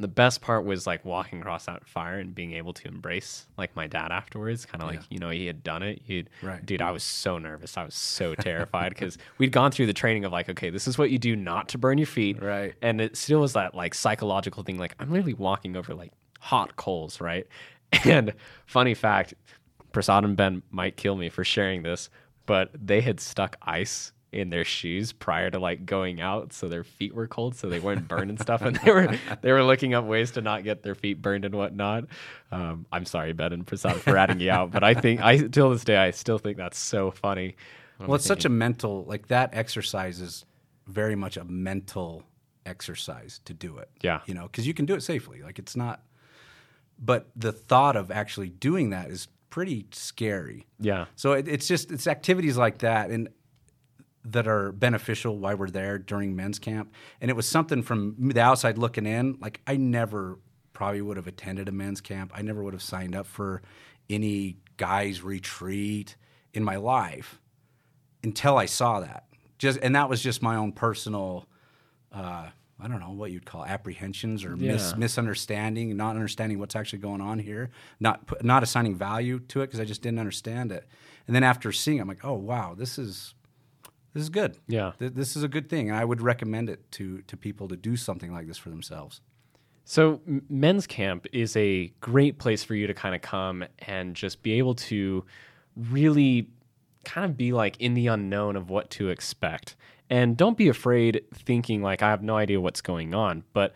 the 0.00 0.08
best 0.08 0.40
part 0.40 0.64
was 0.64 0.86
like 0.86 1.04
walking 1.04 1.40
across 1.40 1.66
that 1.66 1.86
fire 1.86 2.18
and 2.18 2.34
being 2.34 2.52
able 2.52 2.72
to 2.72 2.88
embrace 2.88 3.46
like 3.56 3.74
my 3.76 3.86
dad 3.86 4.10
afterwards 4.10 4.66
kind 4.66 4.82
of 4.82 4.88
like 4.88 4.98
Yeah. 5.00 5.06
you 5.10 5.18
know 5.20 5.30
he 5.30 5.46
had 5.46 5.62
done 5.62 5.82
it 5.82 6.02
he'd 6.04 6.28
Right. 6.42 6.64
dude 6.66 6.82
i 6.82 6.90
was 6.90 7.02
so 7.04 7.38
nervous 7.38 7.76
i 7.76 7.84
was 7.84 7.94
so 7.94 8.34
terrified 8.34 8.88
because 8.90 9.18
we'd 9.38 9.52
gone 9.52 9.70
through 9.70 9.86
the 9.86 9.92
training 9.92 10.24
of 10.24 10.32
like 10.32 10.48
okay 10.48 10.70
this 10.70 10.88
is 10.88 10.98
what 10.98 11.10
you 11.10 11.18
do 11.18 11.36
not 11.36 11.68
to 11.70 11.78
burn 11.78 11.98
your 11.98 12.06
feet 12.08 12.42
Right. 12.42 12.74
and 12.82 13.00
it 13.00 13.16
still 13.16 13.40
was 13.40 13.52
that 13.52 13.74
like 13.74 13.94
psychological 13.94 14.62
thing 14.64 14.78
like 14.78 14.94
i'm 14.98 15.10
literally 15.10 15.34
walking 15.34 15.76
over 15.76 15.94
like 15.94 16.12
hot 16.40 16.74
coals 16.76 17.20
right 17.20 17.46
and 18.04 18.32
funny 18.66 18.94
fact 18.94 19.34
Prasad 19.92 20.24
and 20.24 20.36
Ben 20.36 20.60
might 20.72 20.96
kill 20.96 21.14
me 21.14 21.28
for 21.28 21.44
sharing 21.44 21.84
this, 21.84 22.10
but 22.46 22.70
they 22.74 23.00
had 23.00 23.20
stuck 23.20 23.54
ice 23.62 24.12
in 24.34 24.50
their 24.50 24.64
shoes 24.64 25.12
prior 25.12 25.50
to 25.50 25.58
like 25.58 25.86
going 25.86 26.20
out 26.20 26.52
so 26.52 26.68
their 26.68 26.84
feet 26.84 27.14
were 27.14 27.26
cold 27.26 27.54
so 27.54 27.68
they 27.68 27.78
weren't 27.78 28.08
burned 28.08 28.30
and 28.30 28.40
stuff 28.40 28.62
and 28.62 28.76
they 28.84 28.90
were 28.90 29.16
they 29.42 29.52
were 29.52 29.62
looking 29.62 29.94
up 29.94 30.04
ways 30.04 30.32
to 30.32 30.40
not 30.40 30.64
get 30.64 30.82
their 30.82 30.94
feet 30.94 31.22
burned 31.22 31.44
and 31.44 31.54
whatnot. 31.54 32.04
Um, 32.52 32.86
i'm 32.92 33.04
sorry 33.04 33.32
ben 33.32 33.52
and 33.52 33.66
prasad 33.66 33.96
for 33.96 34.12
ratting 34.12 34.40
you 34.40 34.50
out 34.50 34.70
but 34.70 34.84
i 34.84 34.94
think 34.94 35.20
i 35.22 35.38
till 35.38 35.70
this 35.70 35.84
day 35.84 35.96
i 35.96 36.10
still 36.10 36.38
think 36.38 36.56
that's 36.56 36.78
so 36.78 37.10
funny. 37.10 37.56
Well 37.98 38.16
it's 38.16 38.26
such 38.26 38.44
a 38.44 38.48
mental 38.48 39.04
like 39.04 39.28
that 39.28 39.50
exercise 39.52 40.20
is 40.20 40.44
very 40.86 41.14
much 41.14 41.36
a 41.36 41.44
mental 41.44 42.24
exercise 42.66 43.40
to 43.44 43.54
do 43.54 43.78
it. 43.78 43.88
Yeah. 44.02 44.20
you 44.26 44.34
know 44.34 44.42
because 44.44 44.66
you 44.66 44.74
can 44.74 44.86
do 44.86 44.94
it 44.94 45.02
safely 45.02 45.42
like 45.42 45.58
it's 45.58 45.76
not 45.76 46.02
but 46.98 47.28
the 47.34 47.52
thought 47.52 47.96
of 47.96 48.10
actually 48.10 48.48
doing 48.48 48.90
that 48.90 49.10
is 49.10 49.28
pretty 49.54 49.86
scary. 49.92 50.66
Yeah. 50.80 51.04
So 51.14 51.32
it, 51.34 51.46
it's 51.46 51.68
just 51.68 51.92
it's 51.92 52.08
activities 52.08 52.56
like 52.56 52.78
that 52.78 53.10
and 53.10 53.28
that 54.24 54.48
are 54.48 54.72
beneficial 54.72 55.38
while 55.38 55.56
we're 55.56 55.70
there 55.70 55.98
during 55.98 56.34
men's 56.34 56.58
camp. 56.58 56.92
And 57.20 57.30
it 57.30 57.34
was 57.34 57.46
something 57.46 57.82
from 57.82 58.16
the 58.18 58.40
outside 58.40 58.78
looking 58.78 59.06
in. 59.06 59.38
Like 59.40 59.60
I 59.66 59.76
never 59.76 60.38
probably 60.72 61.02
would 61.02 61.16
have 61.16 61.26
attended 61.26 61.68
a 61.68 61.72
men's 61.72 62.00
camp. 62.00 62.32
I 62.34 62.42
never 62.42 62.62
would 62.62 62.74
have 62.74 62.82
signed 62.82 63.14
up 63.14 63.26
for 63.26 63.62
any 64.08 64.56
guys 64.76 65.22
retreat 65.22 66.16
in 66.52 66.64
my 66.64 66.76
life 66.76 67.40
until 68.22 68.56
I 68.56 68.66
saw 68.66 69.00
that. 69.00 69.24
Just 69.58 69.78
and 69.82 69.94
that 69.94 70.08
was 70.08 70.22
just 70.22 70.42
my 70.42 70.56
own 70.56 70.72
personal. 70.72 71.46
Uh, 72.12 72.48
I 72.80 72.88
don't 72.88 73.00
know 73.00 73.12
what 73.12 73.30
you'd 73.30 73.46
call 73.46 73.64
apprehensions 73.64 74.44
or 74.44 74.56
mis- 74.56 74.96
misunderstanding, 74.96 75.96
not 75.96 76.16
understanding 76.16 76.58
what's 76.58 76.74
actually 76.74 76.98
going 76.98 77.20
on 77.20 77.38
here, 77.38 77.70
not 78.00 78.42
not 78.44 78.62
assigning 78.62 78.96
value 78.96 79.38
to 79.38 79.62
it 79.62 79.66
because 79.66 79.80
I 79.80 79.84
just 79.84 80.02
didn't 80.02 80.18
understand 80.18 80.72
it. 80.72 80.88
And 81.26 81.36
then 81.36 81.44
after 81.44 81.70
seeing, 81.72 81.98
it, 81.98 82.00
I'm 82.00 82.08
like, 82.08 82.24
oh 82.24 82.34
wow, 82.34 82.74
this 82.76 82.98
is 82.98 83.34
this 84.14 84.22
is 84.22 84.30
good. 84.30 84.56
Yeah. 84.66 84.92
Th- 84.98 85.12
this 85.12 85.36
is 85.36 85.42
a 85.42 85.48
good 85.48 85.68
thing, 85.68 85.90
and 85.90 85.98
I 85.98 86.04
would 86.04 86.22
recommend 86.22 86.70
it 86.70 86.90
to 86.92 87.22
to 87.22 87.36
people 87.36 87.68
to 87.68 87.76
do 87.76 87.96
something 87.96 88.32
like 88.32 88.46
this 88.46 88.56
for 88.56 88.70
themselves. 88.70 89.20
So, 89.84 90.20
men's 90.48 90.86
camp 90.86 91.26
is 91.32 91.54
a 91.56 91.88
great 92.00 92.38
place 92.38 92.64
for 92.64 92.74
you 92.74 92.86
to 92.86 92.94
kind 92.94 93.14
of 93.14 93.20
come 93.20 93.64
and 93.80 94.16
just 94.16 94.42
be 94.42 94.52
able 94.54 94.74
to 94.76 95.24
really 95.76 96.48
kind 97.04 97.30
of 97.30 97.36
be 97.36 97.52
like 97.52 97.78
in 97.80 97.92
the 97.92 98.06
unknown 98.06 98.56
of 98.56 98.70
what 98.70 98.88
to 98.90 99.10
expect. 99.10 99.76
And 100.08 100.36
don't 100.36 100.56
be 100.56 100.68
afraid 100.68 101.24
thinking 101.34 101.82
like 101.82 102.02
I 102.02 102.10
have 102.10 102.22
no 102.22 102.36
idea 102.36 102.60
what's 102.60 102.80
going 102.80 103.14
on, 103.14 103.44
but 103.52 103.74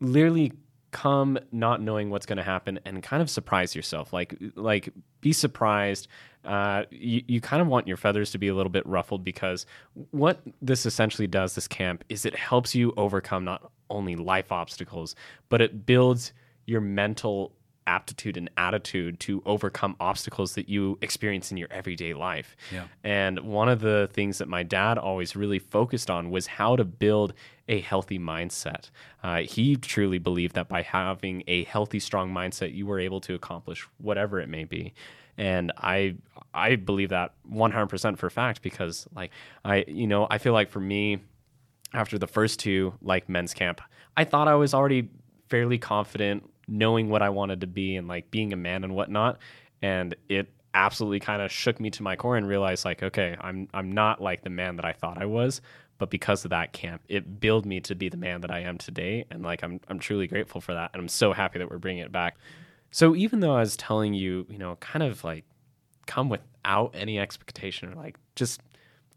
literally 0.00 0.52
come 0.90 1.38
not 1.52 1.82
knowing 1.82 2.08
what's 2.08 2.26
going 2.26 2.38
to 2.38 2.42
happen 2.42 2.78
and 2.84 3.02
kind 3.02 3.20
of 3.20 3.28
surprise 3.28 3.74
yourself. 3.74 4.12
Like 4.12 4.36
like 4.54 4.90
be 5.20 5.32
surprised. 5.32 6.08
Uh, 6.48 6.84
you, 6.90 7.22
you 7.28 7.40
kind 7.40 7.60
of 7.60 7.68
want 7.68 7.86
your 7.86 7.98
feathers 7.98 8.30
to 8.30 8.38
be 8.38 8.48
a 8.48 8.54
little 8.54 8.70
bit 8.70 8.86
ruffled 8.86 9.22
because 9.22 9.66
what 10.12 10.40
this 10.62 10.86
essentially 10.86 11.26
does, 11.26 11.54
this 11.54 11.68
camp, 11.68 12.02
is 12.08 12.24
it 12.24 12.34
helps 12.34 12.74
you 12.74 12.94
overcome 12.96 13.44
not 13.44 13.70
only 13.90 14.16
life 14.16 14.50
obstacles, 14.50 15.14
but 15.50 15.60
it 15.60 15.84
builds 15.84 16.32
your 16.64 16.80
mental 16.80 17.52
aptitude 17.86 18.36
and 18.36 18.50
attitude 18.56 19.18
to 19.18 19.42
overcome 19.46 19.96
obstacles 19.98 20.54
that 20.54 20.68
you 20.68 20.98
experience 21.00 21.50
in 21.50 21.56
your 21.56 21.68
everyday 21.70 22.12
life. 22.14 22.56
Yeah. 22.70 22.84
And 23.02 23.40
one 23.40 23.68
of 23.68 23.80
the 23.80 24.08
things 24.12 24.38
that 24.38 24.48
my 24.48 24.62
dad 24.62 24.98
always 24.98 25.34
really 25.34 25.58
focused 25.58 26.10
on 26.10 26.30
was 26.30 26.46
how 26.46 26.76
to 26.76 26.84
build 26.84 27.32
a 27.68 27.80
healthy 27.80 28.18
mindset. 28.18 28.90
Uh, 29.22 29.38
he 29.38 29.76
truly 29.76 30.18
believed 30.18 30.54
that 30.54 30.68
by 30.68 30.82
having 30.82 31.42
a 31.46 31.64
healthy, 31.64 31.98
strong 31.98 32.32
mindset, 32.32 32.74
you 32.74 32.86
were 32.86 33.00
able 33.00 33.20
to 33.22 33.34
accomplish 33.34 33.86
whatever 33.98 34.38
it 34.40 34.48
may 34.48 34.64
be. 34.64 34.92
And 35.38 35.72
I, 35.78 36.16
I 36.54 36.76
believe 36.76 37.10
that 37.10 37.34
100% 37.52 38.18
for 38.18 38.30
fact 38.30 38.62
because, 38.62 39.06
like, 39.14 39.30
I, 39.64 39.84
you 39.86 40.06
know, 40.06 40.26
I 40.30 40.38
feel 40.38 40.52
like 40.52 40.70
for 40.70 40.80
me, 40.80 41.18
after 41.92 42.18
the 42.18 42.26
first 42.26 42.58
two, 42.60 42.94
like 43.02 43.28
men's 43.28 43.54
camp, 43.54 43.80
I 44.16 44.24
thought 44.24 44.48
I 44.48 44.54
was 44.54 44.74
already 44.74 45.10
fairly 45.48 45.78
confident 45.78 46.48
knowing 46.66 47.08
what 47.08 47.22
I 47.22 47.30
wanted 47.30 47.62
to 47.62 47.66
be 47.66 47.96
and 47.96 48.06
like 48.08 48.30
being 48.30 48.52
a 48.52 48.56
man 48.56 48.84
and 48.84 48.94
whatnot. 48.94 49.38
And 49.80 50.14
it 50.28 50.52
absolutely 50.74 51.20
kind 51.20 51.40
of 51.40 51.50
shook 51.50 51.80
me 51.80 51.90
to 51.90 52.02
my 52.02 52.16
core 52.16 52.36
and 52.36 52.46
realized 52.46 52.84
like, 52.84 53.02
okay, 53.02 53.36
I'm 53.40 53.68
I'm 53.72 53.92
not 53.92 54.20
like 54.20 54.42
the 54.42 54.50
man 54.50 54.76
that 54.76 54.84
I 54.84 54.92
thought 54.92 55.20
I 55.20 55.26
was. 55.26 55.60
But 55.96 56.10
because 56.10 56.44
of 56.44 56.50
that 56.50 56.72
camp, 56.72 57.02
it 57.08 57.40
built 57.40 57.64
me 57.64 57.80
to 57.80 57.94
be 57.96 58.08
the 58.08 58.16
man 58.16 58.42
that 58.42 58.52
I 58.52 58.60
am 58.60 58.78
today. 58.78 59.24
And 59.30 59.42
like 59.42 59.62
I'm 59.62 59.80
I'm 59.88 59.98
truly 59.98 60.26
grateful 60.26 60.60
for 60.60 60.74
that. 60.74 60.90
And 60.92 61.00
I'm 61.00 61.08
so 61.08 61.32
happy 61.32 61.58
that 61.58 61.70
we're 61.70 61.78
bringing 61.78 62.04
it 62.04 62.12
back. 62.12 62.36
So 62.90 63.16
even 63.16 63.40
though 63.40 63.56
I 63.56 63.60
was 63.60 63.76
telling 63.76 64.14
you, 64.14 64.46
you 64.48 64.58
know, 64.58 64.76
kind 64.76 65.02
of 65.02 65.24
like 65.24 65.44
come 66.08 66.28
without 66.28 66.90
any 66.94 67.20
expectation 67.20 67.92
or 67.92 67.94
like 67.94 68.16
just 68.34 68.60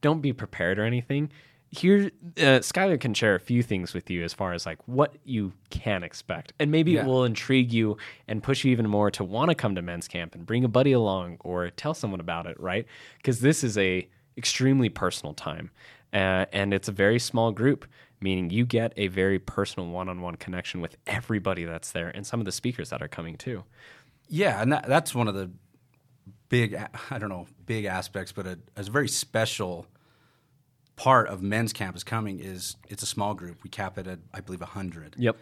don't 0.01 0.21
be 0.21 0.31
prepared 0.33 0.77
or 0.77 0.83
anything. 0.83 1.31
Here, 1.73 2.11
uh, 2.37 2.59
Skyler 2.59 2.99
can 2.99 3.13
share 3.13 3.33
a 3.33 3.39
few 3.39 3.63
things 3.63 3.93
with 3.93 4.09
you 4.09 4.23
as 4.25 4.33
far 4.33 4.51
as 4.51 4.65
like 4.65 4.77
what 4.87 5.15
you 5.23 5.53
can 5.69 6.03
expect, 6.03 6.51
and 6.59 6.69
maybe 6.69 6.91
Yeah. 6.91 7.01
it 7.01 7.07
will 7.07 7.23
intrigue 7.23 7.71
you 7.71 7.95
and 8.27 8.43
push 8.43 8.65
you 8.65 8.71
even 8.73 8.89
more 8.89 9.09
to 9.11 9.23
want 9.23 9.49
to 9.49 9.55
come 9.55 9.73
to 9.75 9.81
men's 9.81 10.07
camp 10.09 10.35
and 10.35 10.45
bring 10.45 10.65
a 10.65 10.67
buddy 10.67 10.91
along 10.91 11.37
or 11.39 11.69
tell 11.69 11.93
someone 11.93 12.19
about 12.19 12.45
it, 12.45 12.59
right? 12.59 12.85
Because 13.17 13.39
this 13.39 13.63
is 13.63 13.77
a 13.77 14.05
extremely 14.37 14.89
personal 14.89 15.33
time, 15.33 15.71
uh, 16.13 16.45
and 16.51 16.73
it's 16.73 16.89
a 16.89 16.91
very 16.91 17.19
small 17.19 17.53
group, 17.53 17.85
meaning 18.19 18.49
you 18.49 18.65
get 18.65 18.91
a 18.97 19.07
very 19.07 19.39
personal 19.39 19.87
one-on-one 19.89 20.35
connection 20.35 20.81
with 20.81 20.97
everybody 21.07 21.63
that's 21.63 21.93
there 21.93 22.09
and 22.09 22.27
some 22.27 22.41
of 22.41 22.45
the 22.45 22.51
speakers 22.51 22.89
that 22.89 23.01
are 23.01 23.07
coming 23.07 23.37
too. 23.37 23.63
Yeah, 24.27 24.61
and 24.61 24.73
that, 24.73 24.87
that's 24.89 25.15
one 25.15 25.29
of 25.29 25.35
the 25.35 25.49
big, 26.51 26.75
I 27.09 27.17
don't 27.17 27.29
know, 27.29 27.47
big 27.65 27.85
aspects, 27.85 28.31
but 28.31 28.45
a, 28.45 28.59
a 28.75 28.83
very 28.83 29.07
special 29.07 29.87
part 30.95 31.29
of 31.29 31.41
men's 31.41 31.73
camp 31.73 31.95
is 31.95 32.03
coming 32.03 32.39
is 32.39 32.75
it's 32.89 33.01
a 33.01 33.07
small 33.07 33.33
group. 33.33 33.63
We 33.63 33.71
cap 33.71 33.97
it 33.97 34.05
at, 34.05 34.19
I 34.31 34.41
believe, 34.41 34.59
100. 34.59 35.15
Yep. 35.17 35.37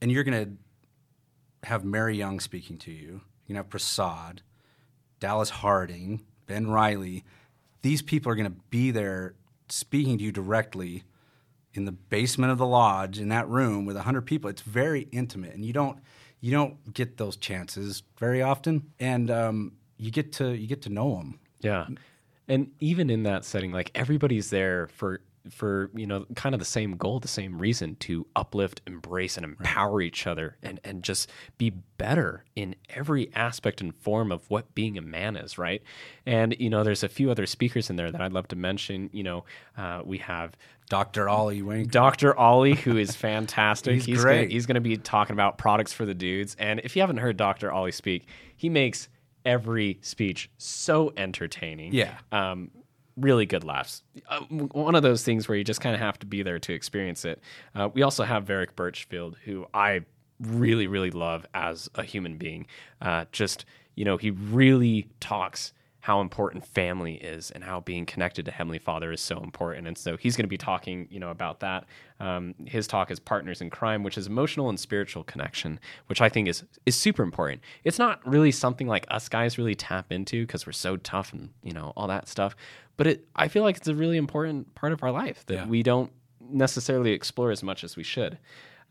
And 0.00 0.12
you're 0.12 0.22
going 0.22 0.44
to 0.44 1.68
have 1.68 1.84
Mary 1.84 2.16
Young 2.16 2.38
speaking 2.38 2.78
to 2.78 2.92
you. 2.92 3.22
You're 3.46 3.54
going 3.54 3.54
to 3.54 3.56
have 3.56 3.70
Prasad, 3.70 4.42
Dallas 5.18 5.50
Harding, 5.50 6.24
Ben 6.46 6.68
Riley. 6.68 7.24
These 7.82 8.02
people 8.02 8.30
are 8.30 8.36
going 8.36 8.52
to 8.52 8.58
be 8.70 8.90
there 8.90 9.34
speaking 9.68 10.18
to 10.18 10.24
you 10.24 10.32
directly 10.32 11.04
in 11.72 11.86
the 11.86 11.92
basement 11.92 12.52
of 12.52 12.58
the 12.58 12.66
lodge 12.66 13.18
in 13.18 13.30
that 13.30 13.48
room 13.48 13.84
with 13.84 13.96
100 13.96 14.22
people 14.22 14.48
it's 14.48 14.62
very 14.62 15.08
intimate 15.12 15.52
and 15.52 15.64
you 15.64 15.72
don't 15.72 15.98
you 16.40 16.50
don't 16.50 16.94
get 16.94 17.18
those 17.18 17.36
chances 17.36 18.02
very 18.18 18.40
often 18.40 18.92
and 18.98 19.30
um, 19.30 19.72
you 19.98 20.10
get 20.10 20.32
to 20.32 20.52
you 20.54 20.66
get 20.66 20.82
to 20.82 20.90
know 20.90 21.16
them 21.16 21.38
Yeah. 21.60 21.86
And 22.48 22.70
even 22.78 23.10
in 23.10 23.24
that 23.24 23.44
setting, 23.44 23.72
like 23.72 23.90
everybody's 23.94 24.50
there 24.50 24.86
for 24.88 25.20
for, 25.50 25.90
you 25.94 26.08
know, 26.08 26.26
kind 26.34 26.56
of 26.56 26.58
the 26.58 26.64
same 26.64 26.96
goal, 26.96 27.20
the 27.20 27.28
same 27.28 27.56
reason 27.60 27.94
to 28.00 28.26
uplift, 28.34 28.80
embrace, 28.86 29.36
and 29.36 29.44
empower 29.44 30.00
each 30.02 30.26
other 30.26 30.56
and, 30.60 30.80
and 30.82 31.04
just 31.04 31.30
be 31.56 31.70
better 31.70 32.44
in 32.56 32.74
every 32.90 33.32
aspect 33.32 33.80
and 33.80 33.94
form 33.94 34.32
of 34.32 34.48
what 34.50 34.74
being 34.74 34.98
a 34.98 35.00
man 35.00 35.36
is, 35.36 35.56
right? 35.56 35.82
And, 36.24 36.56
you 36.58 36.68
know, 36.68 36.82
there's 36.82 37.04
a 37.04 37.08
few 37.08 37.30
other 37.30 37.46
speakers 37.46 37.90
in 37.90 37.94
there 37.94 38.10
that 38.10 38.20
I'd 38.20 38.32
love 38.32 38.48
to 38.48 38.56
mention. 38.56 39.08
You 39.12 39.22
know, 39.22 39.44
uh, 39.78 40.02
we 40.04 40.18
have 40.18 40.56
dr 40.88 41.28
ollie 41.28 41.62
wink 41.62 41.90
Dr. 41.92 42.36
Ollie, 42.36 42.74
who 42.74 42.96
is 42.96 43.14
fantastic. 43.14 44.02
He's 44.02 44.18
Gonna, 44.18 44.20
great. 44.22 44.50
he's 44.50 44.66
going 44.66 44.74
to 44.74 44.80
be 44.80 44.96
talking 44.96 45.34
about 45.34 45.58
products 45.58 45.92
for 45.92 46.04
the 46.06 46.14
dudes. 46.14 46.56
And 46.58 46.80
if 46.84 46.94
you 46.96 47.02
haven't 47.02 47.18
heard 47.18 47.36
Dr. 47.36 47.70
Ollie 47.72 47.92
speak, 47.92 48.26
he 48.56 48.68
makes 48.68 49.08
every 49.46 49.98
speech 50.02 50.50
so 50.58 51.12
entertaining. 51.16 51.94
Yeah. 51.94 52.18
Um, 52.32 52.70
really 53.16 53.46
good 53.46 53.64
laughs. 53.64 54.02
Uh, 54.28 54.40
one 54.40 54.94
of 54.94 55.02
those 55.02 55.22
things 55.22 55.48
where 55.48 55.56
you 55.56 55.64
just 55.64 55.80
kind 55.80 55.94
of 55.94 56.00
have 56.00 56.18
to 56.18 56.26
be 56.26 56.42
there 56.42 56.58
to 56.58 56.74
experience 56.74 57.24
it. 57.24 57.40
Uh, 57.74 57.88
we 57.94 58.02
also 58.02 58.24
have 58.24 58.44
Varick 58.44 58.76
Birchfield, 58.76 59.36
who 59.44 59.66
I 59.72 60.02
really, 60.40 60.86
really 60.86 61.10
love 61.10 61.46
as 61.54 61.88
a 61.94 62.02
human 62.02 62.36
being. 62.36 62.66
Uh, 63.00 63.24
just, 63.32 63.64
you 63.94 64.04
know, 64.04 64.18
he 64.18 64.32
really 64.32 65.08
talks 65.20 65.72
how 66.06 66.20
important 66.20 66.64
family 66.64 67.14
is 67.14 67.50
and 67.50 67.64
how 67.64 67.80
being 67.80 68.06
connected 68.06 68.44
to 68.44 68.52
Heavenly 68.52 68.78
Father 68.78 69.10
is 69.10 69.20
so 69.20 69.38
important. 69.42 69.88
And 69.88 69.98
so 69.98 70.16
he's 70.16 70.36
going 70.36 70.44
to 70.44 70.48
be 70.48 70.56
talking, 70.56 71.08
you 71.10 71.18
know, 71.18 71.30
about 71.30 71.58
that. 71.60 71.84
Um, 72.20 72.54
his 72.64 72.86
talk 72.86 73.10
is 73.10 73.18
Partners 73.18 73.60
in 73.60 73.70
Crime, 73.70 74.04
which 74.04 74.16
is 74.16 74.28
emotional 74.28 74.68
and 74.68 74.78
spiritual 74.78 75.24
connection, 75.24 75.80
which 76.06 76.20
I 76.20 76.28
think 76.28 76.46
is 76.46 76.62
is 76.86 76.94
super 76.94 77.24
important. 77.24 77.60
It's 77.82 77.98
not 77.98 78.24
really 78.24 78.52
something 78.52 78.86
like 78.86 79.04
us 79.10 79.28
guys 79.28 79.58
really 79.58 79.74
tap 79.74 80.12
into 80.12 80.46
because 80.46 80.64
we're 80.64 80.72
so 80.88 80.96
tough 80.96 81.32
and 81.32 81.50
you 81.64 81.72
know 81.72 81.92
all 81.96 82.06
that 82.06 82.28
stuff. 82.28 82.54
But 82.96 83.08
it, 83.08 83.24
I 83.34 83.48
feel 83.48 83.64
like 83.64 83.76
it's 83.76 83.88
a 83.88 83.94
really 83.94 84.16
important 84.16 84.76
part 84.76 84.92
of 84.92 85.02
our 85.02 85.10
life 85.10 85.44
that 85.46 85.54
Yeah. 85.54 85.66
we 85.66 85.82
don't 85.82 86.12
necessarily 86.40 87.10
explore 87.10 87.50
as 87.50 87.64
much 87.64 87.82
as 87.82 87.96
we 87.96 88.04
should. 88.04 88.38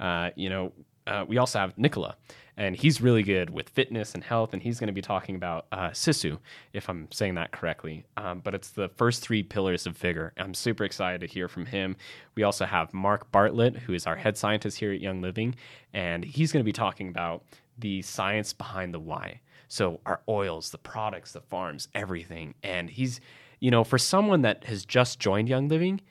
Uh, 0.01 0.31
you 0.35 0.49
know, 0.49 0.73
uh, 1.07 1.25
we 1.27 1.37
also 1.37 1.59
have 1.59 1.77
Nicola, 1.77 2.15
and 2.57 2.75
he's 2.75 3.01
really 3.01 3.23
good 3.23 3.49
with 3.49 3.69
fitness 3.69 4.13
and 4.13 4.23
health, 4.23 4.53
and 4.53 4.61
he's 4.61 4.79
going 4.79 4.87
to 4.87 4.93
be 4.93 5.01
talking 5.01 5.35
about 5.35 5.67
uh, 5.71 5.89
Sisu, 5.89 6.39
if 6.73 6.89
I'm 6.89 7.07
saying 7.11 7.35
that 7.35 7.51
correctly. 7.51 8.05
Um, 8.17 8.39
but 8.39 8.55
it's 8.55 8.69
the 8.69 8.89
first 8.89 9.21
three 9.21 9.43
pillars 9.43 9.85
of 9.85 9.97
vigor. 9.97 10.33
I'm 10.37 10.53
super 10.53 10.83
excited 10.83 11.21
to 11.21 11.27
hear 11.27 11.47
from 11.47 11.65
him. 11.65 11.95
We 12.35 12.43
also 12.43 12.65
have 12.65 12.93
Mark 12.93 13.31
Bartlett, 13.31 13.77
who 13.77 13.93
is 13.93 14.07
our 14.07 14.15
head 14.15 14.37
scientist 14.37 14.79
here 14.79 14.91
at 14.91 15.01
Young 15.01 15.21
Living, 15.21 15.55
and 15.93 16.23
he's 16.23 16.51
going 16.51 16.61
to 16.61 16.65
be 16.65 16.73
talking 16.73 17.09
about 17.09 17.43
the 17.77 18.01
science 18.01 18.53
behind 18.53 18.93
the 18.93 18.99
why. 18.99 19.41
So 19.67 19.99
our 20.05 20.21
oils, 20.29 20.69
the 20.69 20.77
products, 20.77 21.33
the 21.33 21.41
farms, 21.41 21.87
everything. 21.93 22.53
And 22.63 22.89
he's, 22.89 23.19
you 23.59 23.71
know, 23.71 23.83
for 23.83 23.97
someone 23.97 24.41
that 24.43 24.63
has 24.65 24.85
just 24.85 25.19
joined 25.19 25.49
Young 25.49 25.67
Living, 25.67 26.01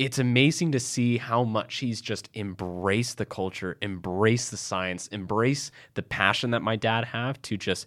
it's 0.00 0.18
amazing 0.18 0.72
to 0.72 0.80
see 0.80 1.18
how 1.18 1.44
much 1.44 1.76
he's 1.76 2.00
just 2.00 2.30
embraced 2.34 3.18
the 3.18 3.26
culture, 3.26 3.76
embrace 3.82 4.48
the 4.48 4.56
science, 4.56 5.08
embrace 5.08 5.70
the 5.92 6.02
passion 6.02 6.52
that 6.52 6.62
my 6.62 6.74
dad 6.74 7.04
have 7.04 7.40
to 7.42 7.58
just 7.58 7.86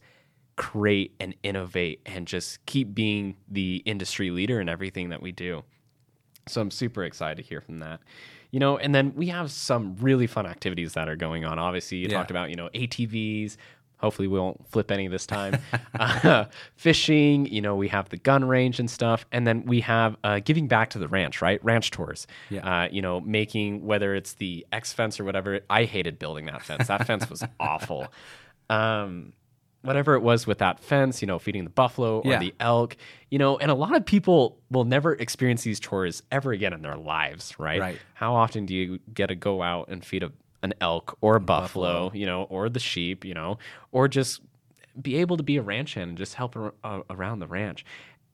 create 0.56 1.16
and 1.20 1.34
innovate 1.42 2.02
and 2.06 2.28
just 2.28 2.64
keep 2.68 2.94
being 2.94 3.36
the 3.50 3.78
industry 3.86 4.30
leader 4.30 4.62
in 4.62 4.70
everything 4.70 5.10
that 5.10 5.24
we 5.24 5.32
do. 5.32 5.64
So 6.48 6.62
I'm 6.62 6.70
super 6.70 7.04
excited 7.04 7.42
to 7.42 7.50
hear 7.50 7.62
from 7.62 7.80
that. 7.80 8.00
You 8.52 8.60
know, 8.60 8.78
and 8.78 8.94
then 8.94 9.14
we 9.16 9.30
have 9.30 9.50
some 9.50 9.96
really 10.00 10.28
fun 10.28 10.46
activities 10.46 10.94
that 10.94 11.10
are 11.10 11.16
going 11.16 11.46
on. 11.46 11.58
Obviously, 11.58 11.98
you 11.98 12.10
Yeah. 12.10 12.18
talked 12.18 12.30
about, 12.30 12.52
you 12.52 12.56
know, 12.56 12.70
ATVs. 12.76 13.58
Hopefully, 14.04 14.28
we 14.28 14.38
won't 14.38 14.68
flip 14.70 14.92
any 14.92 15.08
this 15.08 15.26
time. 15.26 15.58
uh, 16.00 16.46
fishing, 16.76 17.46
you 17.48 17.62
know, 17.62 17.76
we 17.76 17.88
have 17.88 18.10
the 18.10 18.18
gun 18.18 18.44
range 18.46 18.80
and 18.80 18.92
stuff. 18.92 19.26
And 19.32 19.48
then 19.48 19.64
we 19.66 19.80
have 19.82 20.18
uh, 20.24 20.40
giving 20.44 20.68
back 20.68 20.90
to 20.92 21.00
the 21.00 21.08
ranch, 21.08 21.42
right? 21.42 21.64
Ranch 21.64 21.90
tours. 21.90 22.28
Yeah. 22.50 22.84
Uh, 22.84 22.88
you 22.92 23.02
know, 23.02 23.22
making 23.22 23.86
whether 23.86 24.14
it's 24.14 24.34
the 24.34 24.66
X 24.72 24.94
fence 24.94 25.20
or 25.20 25.24
whatever. 25.24 25.62
I 25.70 25.86
hated 25.86 26.20
building 26.20 26.46
that 26.48 26.62
fence. 26.64 26.88
That 26.88 27.08
fence 27.08 27.30
was 27.30 27.44
awful. 27.60 28.08
Um, 28.70 29.34
whatever 29.84 30.16
it 30.16 30.22
was 30.22 30.48
with 30.48 30.60
that 30.60 30.80
fence, 30.80 31.22
you 31.22 31.26
know, 31.28 31.38
feeding 31.40 31.66
the 31.66 31.70
buffalo 31.70 32.20
or 32.22 32.32
Yeah. 32.32 32.40
the 32.40 32.54
elk, 32.60 32.96
you 33.30 33.38
know, 33.38 33.58
and 33.58 33.70
a 33.70 33.74
lot 33.74 33.96
of 33.96 34.06
people 34.06 34.58
will 34.72 34.86
never 34.86 35.14
experience 35.14 35.64
these 35.64 35.78
chores 35.80 36.24
ever 36.32 36.54
again 36.54 36.72
in 36.72 36.82
their 36.82 36.96
lives, 36.96 37.54
right? 37.60 37.82
Right. 37.82 38.00
How 38.14 38.34
often 38.36 38.66
do 38.66 38.74
you 38.74 39.00
get 39.14 39.28
to 39.28 39.36
go 39.36 39.62
out 39.62 39.90
and 39.90 40.04
feed 40.04 40.24
a, 40.24 40.32
an 40.64 40.74
elk 40.82 41.18
or 41.22 41.36
a 41.36 41.40
buffalo, 41.40 42.10
you 42.14 42.26
know, 42.26 42.44
or 42.44 42.70
the 42.70 42.80
sheep, 42.80 43.24
you 43.24 43.34
know, 43.36 43.58
or 43.92 44.08
just 44.08 44.42
be 45.02 45.18
able 45.18 45.38
to 45.38 45.44
be 45.44 45.58
a 45.58 45.62
ranch 45.62 45.94
hand 45.96 46.10
and 46.10 46.18
just 46.18 46.34
help 46.36 46.56
ar- 46.56 46.74
uh, 46.84 47.02
around 47.10 47.40
the 47.40 47.48
ranch. 47.48 47.86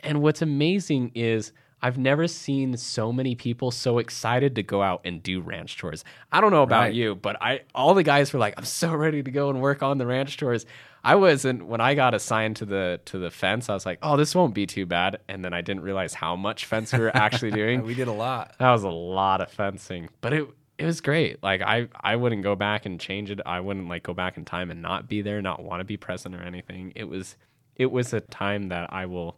And 0.01 0.21
what's 0.21 0.41
amazing 0.41 1.12
is 1.15 1.51
I've 1.81 1.98
never 1.98 2.27
seen 2.27 2.75
so 2.75 3.13
many 3.13 3.36
people 3.36 3.71
so 3.71 4.00
excited 4.00 4.55
to 4.55 4.63
go 4.63 4.81
out 4.83 5.00
and 5.05 5.24
do 5.24 5.39
ranch 5.39 5.77
chores. 5.77 6.03
I 6.31 6.41
don't 6.41 6.51
know 6.51 6.63
about 6.63 6.81
Right. 6.81 6.93
you, 6.93 7.15
but 7.15 7.41
I 7.41 7.62
all 7.74 7.93
the 7.93 8.03
guys 8.03 8.33
were 8.33 8.39
like, 8.39 8.53
"I'm 8.57 8.65
so 8.65 8.93
ready 8.93 9.24
to 9.24 9.31
go 9.31 9.50
and 9.50 9.62
work 9.62 9.81
on 9.81 9.98
the 9.98 10.05
ranch 10.05 10.36
chores." 10.38 10.65
I 11.01 11.15
wasn't 11.15 11.65
when 11.65 11.79
I 11.79 11.95
got 11.95 12.13
assigned 12.13 12.57
to 12.57 12.65
the 12.65 13.00
to 13.05 13.17
the 13.17 13.31
fence. 13.31 13.69
I 13.69 13.74
was 13.74 13.86
like, 13.86 14.00
"Oh, 14.03 14.17
this 14.17 14.36
won't 14.36 14.53
be 14.53 14.65
too 14.65 14.86
bad," 14.86 15.19
and 15.29 15.45
then 15.45 15.53
I 15.53 15.62
didn't 15.62 15.83
realize 15.83 16.13
how 16.13 16.36
much 16.36 16.65
fence 16.65 16.91
we 16.91 17.00
were 17.00 17.15
actually 17.15 17.51
doing. 17.63 17.83
We 17.83 17.93
did 17.95 18.09
a 18.09 18.13
lot. 18.13 18.55
That 18.59 18.71
was 18.71 18.83
a 18.83 18.89
lot 18.89 19.39
of 19.39 19.50
fencing, 19.50 20.09
but 20.19 20.33
it 20.33 20.45
it 20.79 20.86
was 20.86 21.01
great. 21.01 21.43
Like 21.43 21.62
I 21.62 21.89
I 22.00 22.15
wouldn't 22.15 22.41
go 22.41 22.55
back 22.55 22.86
and 22.86 23.00
change 23.00 23.29
it. 23.29 23.39
I 23.45 23.59
wouldn't 23.59 23.89
like 23.89 24.03
go 24.03 24.13
back 24.13 24.38
in 24.38 24.45
time 24.45 24.71
and 24.71 24.81
not 24.81 25.09
be 25.09 25.21
there, 25.21 25.41
not 25.41 25.62
want 25.62 25.81
to 25.81 25.83
be 25.83 25.98
present 25.98 26.33
or 26.33 26.41
anything. 26.41 26.93
It 26.95 27.03
was 27.03 27.36
it 27.75 27.91
was 27.91 28.13
a 28.13 28.21
time 28.21 28.69
that 28.69 28.91
I 28.91 29.05
will 29.05 29.38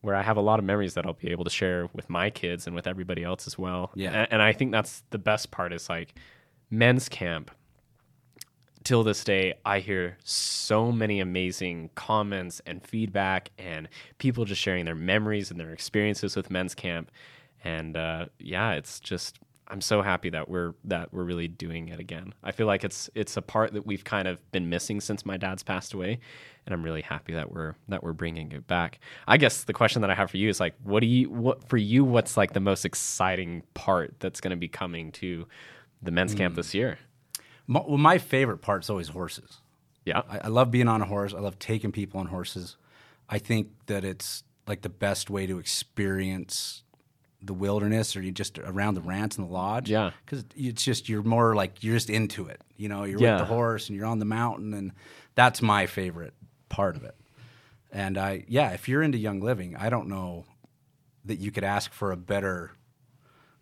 where 0.00 0.14
I 0.14 0.22
have 0.22 0.36
a 0.36 0.40
lot 0.40 0.58
of 0.58 0.64
memories 0.64 0.94
that 0.94 1.06
I'll 1.06 1.12
be 1.14 1.30
able 1.30 1.44
to 1.44 1.50
share 1.50 1.88
with 1.92 2.10
my 2.10 2.28
kids 2.30 2.66
and 2.66 2.74
with 2.74 2.86
everybody 2.86 3.24
else 3.24 3.46
as 3.46 3.56
well. 3.58 3.92
Yeah. 3.94 4.22
A- 4.22 4.32
and 4.32 4.42
I 4.42 4.52
think 4.52 4.72
that's 4.72 5.02
the 5.10 5.18
best 5.18 5.50
part 5.50 5.72
is 5.72 5.88
like 5.88 6.14
men's 6.70 7.08
camp 7.08 7.50
till 8.84 9.04
this 9.04 9.22
day, 9.22 9.54
I 9.66 9.80
hear 9.80 10.16
so 10.24 10.90
many 10.90 11.20
amazing 11.20 11.90
comments 11.94 12.62
and 12.64 12.82
feedback, 12.82 13.50
and 13.58 13.88
people 14.16 14.44
just 14.44 14.62
sharing 14.62 14.86
their 14.86 14.94
memories 14.94 15.50
and 15.50 15.60
their 15.60 15.72
experiences 15.72 16.34
with 16.36 16.50
men's 16.50 16.74
camp. 16.74 17.10
And 17.62 17.96
uh, 17.96 18.26
yeah, 18.38 18.72
it's 18.72 18.98
just 18.98 19.38
I'm 19.70 19.80
so 19.80 20.02
happy 20.02 20.30
that 20.30 20.48
we're 20.48 20.74
that 20.84 21.12
we're 21.12 21.24
really 21.24 21.48
doing 21.48 21.88
it 21.88 22.00
again. 22.00 22.34
I 22.42 22.52
feel 22.52 22.66
like 22.66 22.84
it's 22.84 23.10
it's 23.14 23.36
a 23.36 23.42
part 23.42 23.74
that 23.74 23.86
we've 23.86 24.04
kind 24.04 24.26
of 24.26 24.50
been 24.50 24.68
missing 24.68 25.00
since 25.00 25.26
my 25.26 25.36
dad's 25.36 25.62
passed 25.62 25.92
away, 25.92 26.18
and 26.66 26.74
I'm 26.74 26.82
really 26.82 27.02
happy 27.02 27.34
that 27.34 27.52
we're 27.52 27.74
that 27.88 28.02
we're 28.02 28.14
bringing 28.14 28.52
it 28.52 28.66
back. 28.66 28.98
I 29.26 29.36
guess 29.36 29.64
the 29.64 29.72
question 29.72 30.02
that 30.02 30.10
I 30.10 30.14
have 30.14 30.30
for 30.30 30.38
you 30.38 30.48
is 30.48 30.58
like, 30.58 30.74
what 30.82 31.00
do 31.00 31.06
you 31.06 31.30
what 31.30 31.68
for 31.68 31.76
you? 31.76 32.04
What's 32.04 32.36
like 32.36 32.54
the 32.54 32.60
most 32.60 32.84
exciting 32.84 33.62
part 33.74 34.14
that's 34.20 34.40
going 34.40 34.52
to 34.52 34.56
be 34.56 34.68
coming 34.68 35.12
to 35.12 35.46
the 36.02 36.10
men's 36.10 36.34
camp 36.34 36.54
hmm. 36.54 36.56
this 36.56 36.74
year? 36.74 36.98
My, 37.66 37.82
well, 37.86 37.98
my 37.98 38.18
favorite 38.18 38.58
part 38.58 38.84
is 38.84 38.90
always 38.90 39.08
horses. 39.08 39.60
Yeah, 40.06 40.22
I, 40.28 40.38
I 40.44 40.48
love 40.48 40.70
being 40.70 40.88
on 40.88 41.02
a 41.02 41.06
horse. 41.06 41.34
I 41.34 41.40
love 41.40 41.58
taking 41.58 41.92
people 41.92 42.20
on 42.20 42.26
horses. 42.26 42.76
I 43.28 43.38
think 43.38 43.68
that 43.86 44.04
it's 44.04 44.42
like 44.66 44.80
the 44.80 44.88
best 44.88 45.28
way 45.28 45.46
to 45.46 45.58
experience 45.58 46.82
the 47.40 47.54
wilderness 47.54 48.16
or 48.16 48.22
you 48.22 48.32
just 48.32 48.58
around 48.58 48.94
the 48.94 49.00
ranch 49.00 49.36
and 49.36 49.46
the 49.48 49.52
lodge. 49.52 49.88
Yeah. 49.90 50.10
Because 50.24 50.44
it's 50.56 50.82
just, 50.84 51.08
you're 51.08 51.22
more 51.22 51.54
like, 51.54 51.82
you're 51.84 51.94
just 51.94 52.10
into 52.10 52.46
it. 52.46 52.60
You 52.76 52.88
know, 52.88 53.04
you're 53.04 53.20
Yeah. 53.20 53.38
with 53.38 53.48
the 53.48 53.54
horse 53.54 53.88
and 53.88 53.96
you're 53.96 54.06
on 54.06 54.18
the 54.18 54.24
mountain. 54.24 54.74
And 54.74 54.92
that's 55.34 55.62
my 55.62 55.86
favorite 55.86 56.34
part 56.68 56.96
of 56.96 57.04
it. 57.04 57.14
And 57.92 58.18
I, 58.18 58.44
yeah, 58.48 58.70
if 58.70 58.88
you're 58.88 59.02
into 59.02 59.18
young 59.18 59.40
living, 59.40 59.76
I 59.76 59.88
don't 59.88 60.08
know 60.08 60.46
that 61.24 61.38
you 61.38 61.50
could 61.50 61.64
ask 61.64 61.92
for 61.92 62.10
a 62.12 62.16
better 62.16 62.72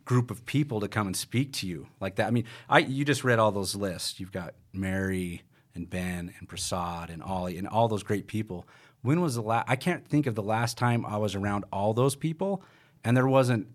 group 0.05 0.31
of 0.31 0.47
people 0.47 0.81
to 0.81 0.89
come 0.89 1.07
and 1.07 1.17
speak 1.17 1.53
to 1.53 1.67
you 1.67 1.87
like 2.01 2.17
that. 2.17 2.29
I 2.29 2.31
mean, 2.31 2.45
I 2.69 2.79
you 2.79 3.05
just 3.05 3.25
read 3.25 3.39
all 3.39 3.53
those 3.53 3.75
lists. 3.75 4.19
You've 4.21 4.33
got 4.33 4.55
Mary 4.73 5.43
and 5.75 5.89
Ben 5.91 6.33
and 6.39 6.49
Prasad 6.49 7.11
and 7.11 7.23
Ollie 7.23 7.59
and 7.59 7.67
all 7.69 7.89
those 7.89 8.03
great 8.05 8.27
people. 8.27 8.67
When 9.03 9.21
was 9.21 9.35
the 9.35 9.43
last? 9.43 9.67
I 9.69 9.77
can't 9.77 10.07
think 10.07 10.27
of 10.27 10.35
the 10.35 10.43
last 10.43 10.79
time 10.79 11.05
I 11.05 11.17
was 11.19 11.35
around 11.35 11.65
all 11.73 11.93
those 11.93 12.15
people 12.17 12.62
and 13.07 13.16
there 13.16 13.27
wasn't 13.27 13.69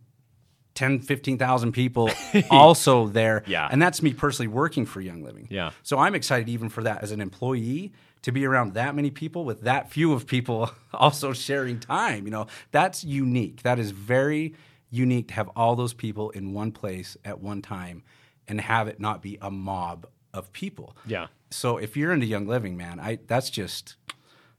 10, 0.76 1.00
15,000 1.00 1.72
people 1.72 2.12
also 2.52 3.08
there. 3.08 3.44
Yeah. 3.48 3.68
And 3.72 3.82
that's 3.82 4.02
me 4.02 4.14
personally 4.14 4.48
working 4.48 4.86
for 4.86 5.00
Young 5.00 5.24
Living. 5.24 5.48
Yeah. 5.50 5.72
So 5.84 5.98
I'm 5.98 6.16
excited 6.16 6.50
even 6.50 6.68
for 6.68 6.84
that 6.84 7.02
as 7.02 7.12
an 7.12 7.22
employee 7.22 7.94
to 8.24 8.32
be 8.32 8.46
around 8.46 8.74
that 8.74 8.94
many 8.94 9.10
people 9.10 9.46
with 9.46 9.62
that 9.62 9.90
few 9.90 10.12
of 10.14 10.28
people 10.28 10.70
also 10.94 11.32
sharing 11.32 11.80
time. 11.80 12.26
You 12.26 12.32
know, 12.32 12.48
that's 12.72 13.06
unique. 13.06 13.64
That 13.64 13.80
is 13.80 13.92
very 13.92 14.54
unique 14.90 15.30
to 15.30 15.34
have 15.36 15.50
all 15.56 15.76
those 15.76 15.94
people 15.94 16.30
in 16.32 16.54
one 16.54 16.74
place 16.74 17.16
at 17.24 17.40
one 17.40 17.62
time 17.62 18.04
and 18.50 18.60
have 18.60 18.90
it 18.90 19.00
not 19.00 19.22
be 19.22 19.38
a 19.42 19.50
mob 19.50 20.08
of 20.34 20.52
people. 20.52 20.98
Yeah. 21.06 21.28
So 21.52 21.78
if 21.78 21.96
you're 21.96 22.12
into 22.12 22.26
Young 22.26 22.48
Living, 22.48 22.76
man, 22.76 23.00
I 23.00 23.20
that's 23.28 23.50
just 23.50 23.96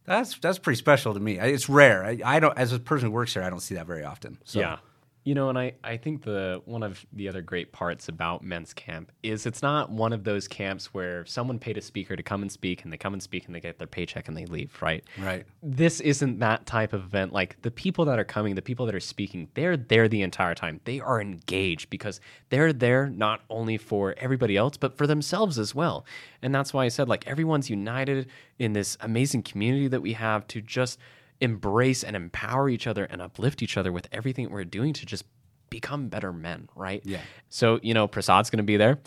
that's 0.04 0.36
that's 0.38 0.58
pretty 0.58 0.78
special 0.78 1.14
to 1.14 1.20
me. 1.20 1.38
It's 1.38 1.68
rare. 1.68 2.04
I, 2.04 2.18
I 2.24 2.40
don't 2.40 2.56
as 2.58 2.72
a 2.72 2.78
person 2.78 3.08
who 3.08 3.12
works 3.12 3.34
there, 3.34 3.42
I 3.44 3.50
don't 3.50 3.60
see 3.60 3.74
that 3.76 3.86
very 3.86 4.04
often. 4.04 4.38
So 4.44 4.60
Yeah. 4.60 4.78
You 5.24 5.34
know, 5.34 5.48
and 5.48 5.56
I, 5.58 5.74
I 5.84 5.98
think 5.98 6.24
the 6.24 6.62
one 6.64 6.82
of 6.82 7.06
the 7.12 7.28
other 7.28 7.42
great 7.42 7.70
parts 7.70 8.08
about 8.08 8.42
men's 8.42 8.74
camp 8.74 9.12
is 9.22 9.46
it's 9.46 9.62
not 9.62 9.88
one 9.88 10.12
of 10.12 10.24
those 10.24 10.48
camps 10.48 10.92
where 10.92 11.24
someone 11.26 11.60
paid 11.60 11.78
a 11.78 11.80
speaker 11.80 12.16
to 12.16 12.22
come 12.24 12.42
and 12.42 12.50
speak 12.50 12.82
and 12.82 12.92
they 12.92 12.96
come 12.96 13.12
and 13.12 13.22
speak 13.22 13.46
and 13.46 13.54
they 13.54 13.60
get 13.60 13.78
their 13.78 13.86
paycheck 13.86 14.26
and 14.26 14.36
they 14.36 14.46
leave, 14.46 14.76
right? 14.82 15.04
Right. 15.18 15.46
This 15.62 16.00
isn't 16.00 16.40
that 16.40 16.66
type 16.66 16.92
of 16.92 17.04
event. 17.04 17.32
Like 17.32 17.62
the 17.62 17.70
people 17.70 18.04
that 18.06 18.18
are 18.18 18.24
coming, 18.24 18.56
the 18.56 18.62
people 18.62 18.84
that 18.86 18.96
are 18.96 19.00
speaking, 19.00 19.48
they're 19.54 19.76
there 19.76 20.08
the 20.08 20.22
entire 20.22 20.56
time. 20.56 20.80
They 20.84 20.98
are 20.98 21.20
engaged 21.20 21.88
because 21.88 22.20
they're 22.48 22.72
there 22.72 23.08
not 23.08 23.42
only 23.48 23.78
for 23.78 24.16
everybody 24.18 24.56
else, 24.56 24.76
but 24.76 24.96
for 24.98 25.06
themselves 25.06 25.56
as 25.56 25.72
well. 25.72 26.04
And 26.42 26.52
that's 26.52 26.74
why 26.74 26.84
I 26.84 26.88
said, 26.88 27.08
like, 27.08 27.28
everyone's 27.28 27.70
united 27.70 28.28
in 28.58 28.72
this 28.72 28.98
amazing 29.00 29.44
community 29.44 29.86
that 29.86 30.02
we 30.02 30.14
have 30.14 30.48
to 30.48 30.60
just 30.60 30.98
embrace 31.42 32.04
and 32.04 32.14
empower 32.16 32.70
each 32.70 32.86
other 32.86 33.04
and 33.04 33.20
uplift 33.20 33.62
each 33.62 33.76
other 33.76 33.92
with 33.92 34.08
everything 34.12 34.48
we're 34.50 34.64
doing 34.64 34.92
to 34.94 35.04
just 35.04 35.24
become 35.68 36.08
better 36.08 36.32
men, 36.32 36.68
right? 36.76 37.02
Yeah. 37.04 37.20
So, 37.48 37.80
you 37.82 37.92
know, 37.92 38.06
Prasad's 38.06 38.48
going 38.48 38.58
to 38.58 38.62
be 38.64 38.76
there. 38.76 39.00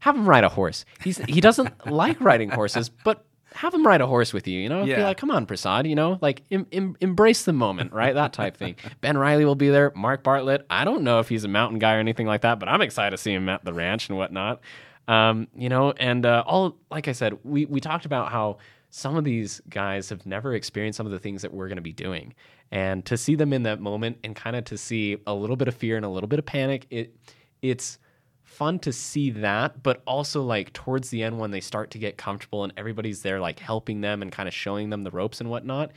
Have 0.00 0.14
him 0.14 0.28
ride 0.28 0.44
a 0.44 0.48
horse. 0.48 0.84
He's 1.02 1.18
he 1.18 1.40
doesn't 1.40 1.86
like 1.90 2.20
riding 2.20 2.50
horses, 2.50 2.88
but 2.88 3.24
have 3.54 3.72
him 3.72 3.86
ride 3.86 4.00
a 4.02 4.06
horse 4.06 4.32
with 4.32 4.46
you, 4.46 4.60
you 4.60 4.68
know? 4.68 4.84
Be 4.98 5.02
like, 5.02 5.16
come 5.16 5.30
on, 5.30 5.46
Prasad, 5.46 5.86
you 5.86 5.94
know? 5.94 6.18
Like 6.20 6.42
em- 6.50 6.66
em- 6.70 6.96
embrace 7.00 7.44
the 7.44 7.54
moment, 7.54 7.92
right? 7.92 8.14
That 8.14 8.32
type 8.34 8.56
thing. 8.56 8.76
Ben 9.00 9.16
Riley 9.16 9.44
will 9.46 9.54
be 9.54 9.70
there. 9.70 9.90
Mark 9.96 10.22
Bartlett. 10.22 10.66
I 10.68 10.84
don't 10.84 11.02
know 11.02 11.18
if 11.20 11.28
he's 11.28 11.44
a 11.44 11.48
mountain 11.48 11.78
guy 11.78 11.94
or 11.96 11.98
anything 12.00 12.26
like 12.26 12.42
that, 12.42 12.60
but 12.60 12.68
I'm 12.68 12.82
excited 12.82 13.16
to 13.16 13.16
see 13.16 13.32
him 13.32 13.48
at 13.48 13.64
the 13.64 13.72
ranch 13.72 14.08
and 14.10 14.18
whatnot. 14.18 14.60
Um, 15.08 15.48
you 15.56 15.70
know, 15.70 15.92
and 15.92 16.26
uh, 16.26 16.44
all 16.46 16.76
like 16.90 17.08
I 17.08 17.12
said, 17.12 17.38
we 17.42 17.64
we 17.64 17.80
talked 17.80 18.04
about 18.04 18.30
how 18.30 18.58
some 18.90 19.16
of 19.16 19.24
these 19.24 19.60
guys 19.68 20.08
have 20.08 20.24
never 20.26 20.54
experienced 20.54 20.96
some 20.96 21.06
of 21.06 21.12
the 21.12 21.18
things 21.18 21.42
that 21.42 21.52
we're 21.52 21.68
going 21.68 21.76
to 21.76 21.82
be 21.82 21.92
doing, 21.92 22.34
and 22.70 23.04
to 23.06 23.16
see 23.16 23.34
them 23.34 23.52
in 23.52 23.62
that 23.64 23.80
moment 23.80 24.18
and 24.24 24.34
kind 24.36 24.56
of 24.56 24.64
to 24.64 24.78
see 24.78 25.16
a 25.26 25.34
little 25.34 25.56
bit 25.56 25.68
of 25.68 25.74
fear 25.74 25.96
and 25.96 26.04
a 26.04 26.08
little 26.08 26.28
bit 26.28 26.38
of 26.38 26.46
panic, 26.46 26.86
it 26.90 27.14
it's 27.62 27.98
fun 28.44 28.78
to 28.78 28.92
see 28.92 29.30
that, 29.30 29.82
but 29.82 30.02
also 30.06 30.42
like 30.42 30.72
towards 30.72 31.10
the 31.10 31.22
end 31.22 31.38
when 31.38 31.50
they 31.50 31.60
start 31.60 31.90
to 31.90 31.98
get 31.98 32.16
comfortable 32.16 32.64
and 32.64 32.72
everybody's 32.76 33.22
there 33.22 33.40
like 33.40 33.58
helping 33.58 34.00
them 34.00 34.22
and 34.22 34.32
kind 34.32 34.48
of 34.48 34.54
showing 34.54 34.90
them 34.90 35.02
the 35.02 35.10
ropes 35.10 35.40
and 35.40 35.50
whatnot, 35.50 35.92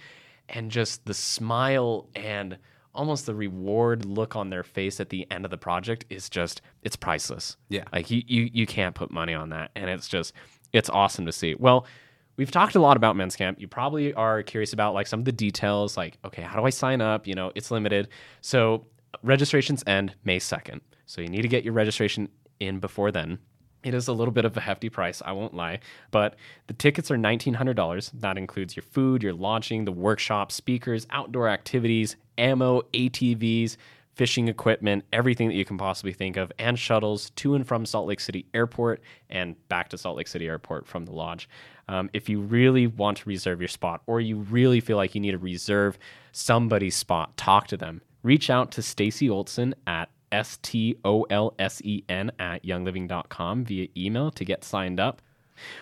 and 0.50 0.70
just 0.70 1.06
the 1.06 1.14
smile 1.14 2.10
and 2.16 2.58
almost 2.94 3.26
the 3.26 3.34
reward 3.34 4.06
look 4.06 4.36
on 4.36 4.50
their 4.50 4.64
face 4.64 5.00
at 5.00 5.10
the 5.10 5.26
end 5.32 5.46
of 5.46 5.52
the 5.52 5.58
project 5.58 6.06
is 6.10 6.30
just 6.30 6.62
it's 6.84 6.96
priceless. 6.96 7.58
Yeah. 7.70 7.86
Like 7.94 8.12
you 8.12 8.22
you 8.28 8.50
you 8.52 8.68
can't 8.68 8.96
put 8.96 9.12
money 9.12 9.34
on 9.34 9.50
that. 9.50 9.72
And 9.76 9.90
it's 9.90 10.08
just 10.08 10.34
it's 10.74 10.90
awesome 10.90 11.26
to 11.26 11.32
see. 11.32 11.56
Well, 11.56 11.86
we've 12.38 12.52
talked 12.52 12.76
a 12.76 12.82
lot 12.82 12.98
about 12.98 13.16
men's 13.16 13.36
camp. 13.36 13.60
You 13.60 13.68
probably 13.68 14.14
are 14.14 14.44
curious 14.44 14.74
about 14.74 14.94
like 14.94 15.08
some 15.08 15.20
of 15.20 15.26
the 15.26 15.32
details, 15.32 15.98
like, 15.98 16.18
okay, 16.26 16.42
how 16.42 16.60
do 16.60 16.66
I 16.66 16.70
sign 16.70 17.02
up? 17.02 17.28
You 17.28 17.36
know, 17.36 17.52
it's 17.56 17.72
limited. 17.72 18.08
So 18.42 18.86
registrations 19.24 19.84
end 19.88 20.16
May 20.24 20.40
2nd. 20.40 20.82
So 21.06 21.22
you 21.22 21.28
need 21.28 21.42
to 21.42 21.48
get 21.48 21.64
your 21.64 21.74
registration 21.74 22.30
in 22.60 22.80
before 22.80 23.12
then. 23.12 23.40
It 23.84 23.96
is 23.96 24.08
a 24.08 24.14
little 24.14 24.32
bit 24.32 24.46
of 24.46 24.56
a 24.56 24.62
hefty 24.62 24.90
price, 24.90 25.24
I 25.26 25.32
won't 25.32 25.56
lie, 25.56 25.80
but 26.12 26.36
the 26.68 26.74
tickets 26.74 27.10
are 27.10 27.18
$1,900. 27.18 28.12
That 28.14 28.38
includes 28.38 28.76
your 28.76 28.84
food, 28.84 29.24
your 29.24 29.34
lodging, 29.34 29.86
the 29.86 29.92
workshop, 29.92 30.52
speakers, 30.52 31.08
outdoor 31.10 31.50
activities, 31.50 32.16
ammo, 32.38 32.82
ATVs, 32.94 33.78
fishing 34.22 34.48
equipment, 34.48 35.04
everything 35.12 35.48
that 35.48 35.56
you 35.56 35.66
can 35.66 35.80
possibly 35.80 36.14
think 36.14 36.38
of, 36.38 36.52
and 36.60 36.78
shuttles 36.78 37.32
to 37.32 37.56
and 37.56 37.68
from 37.68 37.88
Salt 37.88 38.08
Lake 38.08 38.20
City 38.20 38.46
Airport 38.54 39.02
and 39.32 39.56
back 39.68 39.90
to 39.90 39.98
Salt 39.98 40.16
Lake 40.16 40.28
City 40.28 40.46
Airport 40.46 40.86
from 40.86 41.06
the 41.06 41.12
lodge. 41.12 41.50
Um, 41.88 42.08
if 42.14 42.30
you 42.30 42.40
really 42.40 42.86
want 42.86 43.18
to 43.18 43.28
reserve 43.28 43.60
your 43.60 43.68
spot 43.68 44.04
or 44.06 44.22
you 44.22 44.36
really 44.38 44.80
feel 44.80 44.96
like 44.96 45.16
you 45.16 45.22
need 45.22 45.32
to 45.32 45.40
reserve 45.40 45.98
somebody's 46.34 46.96
spot, 46.96 47.36
talk 47.36 47.66
to 47.70 47.78
them. 47.78 48.04
Reach 48.22 48.52
out 48.52 48.72
to 48.74 48.84
Stacy 48.84 49.28
Olsen 49.28 49.74
at 49.88 50.12
S 50.32 50.60
T 50.62 50.98
O 51.04 51.24
L 51.32 51.56
S 51.58 51.82
E 51.84 52.04
N 52.08 52.32
at 52.38 52.64
youngliving.com 52.64 53.66
via 53.66 53.88
email 53.98 54.30
to 54.30 54.46
get 54.46 54.64
signed 54.64 55.00
up. 55.00 55.24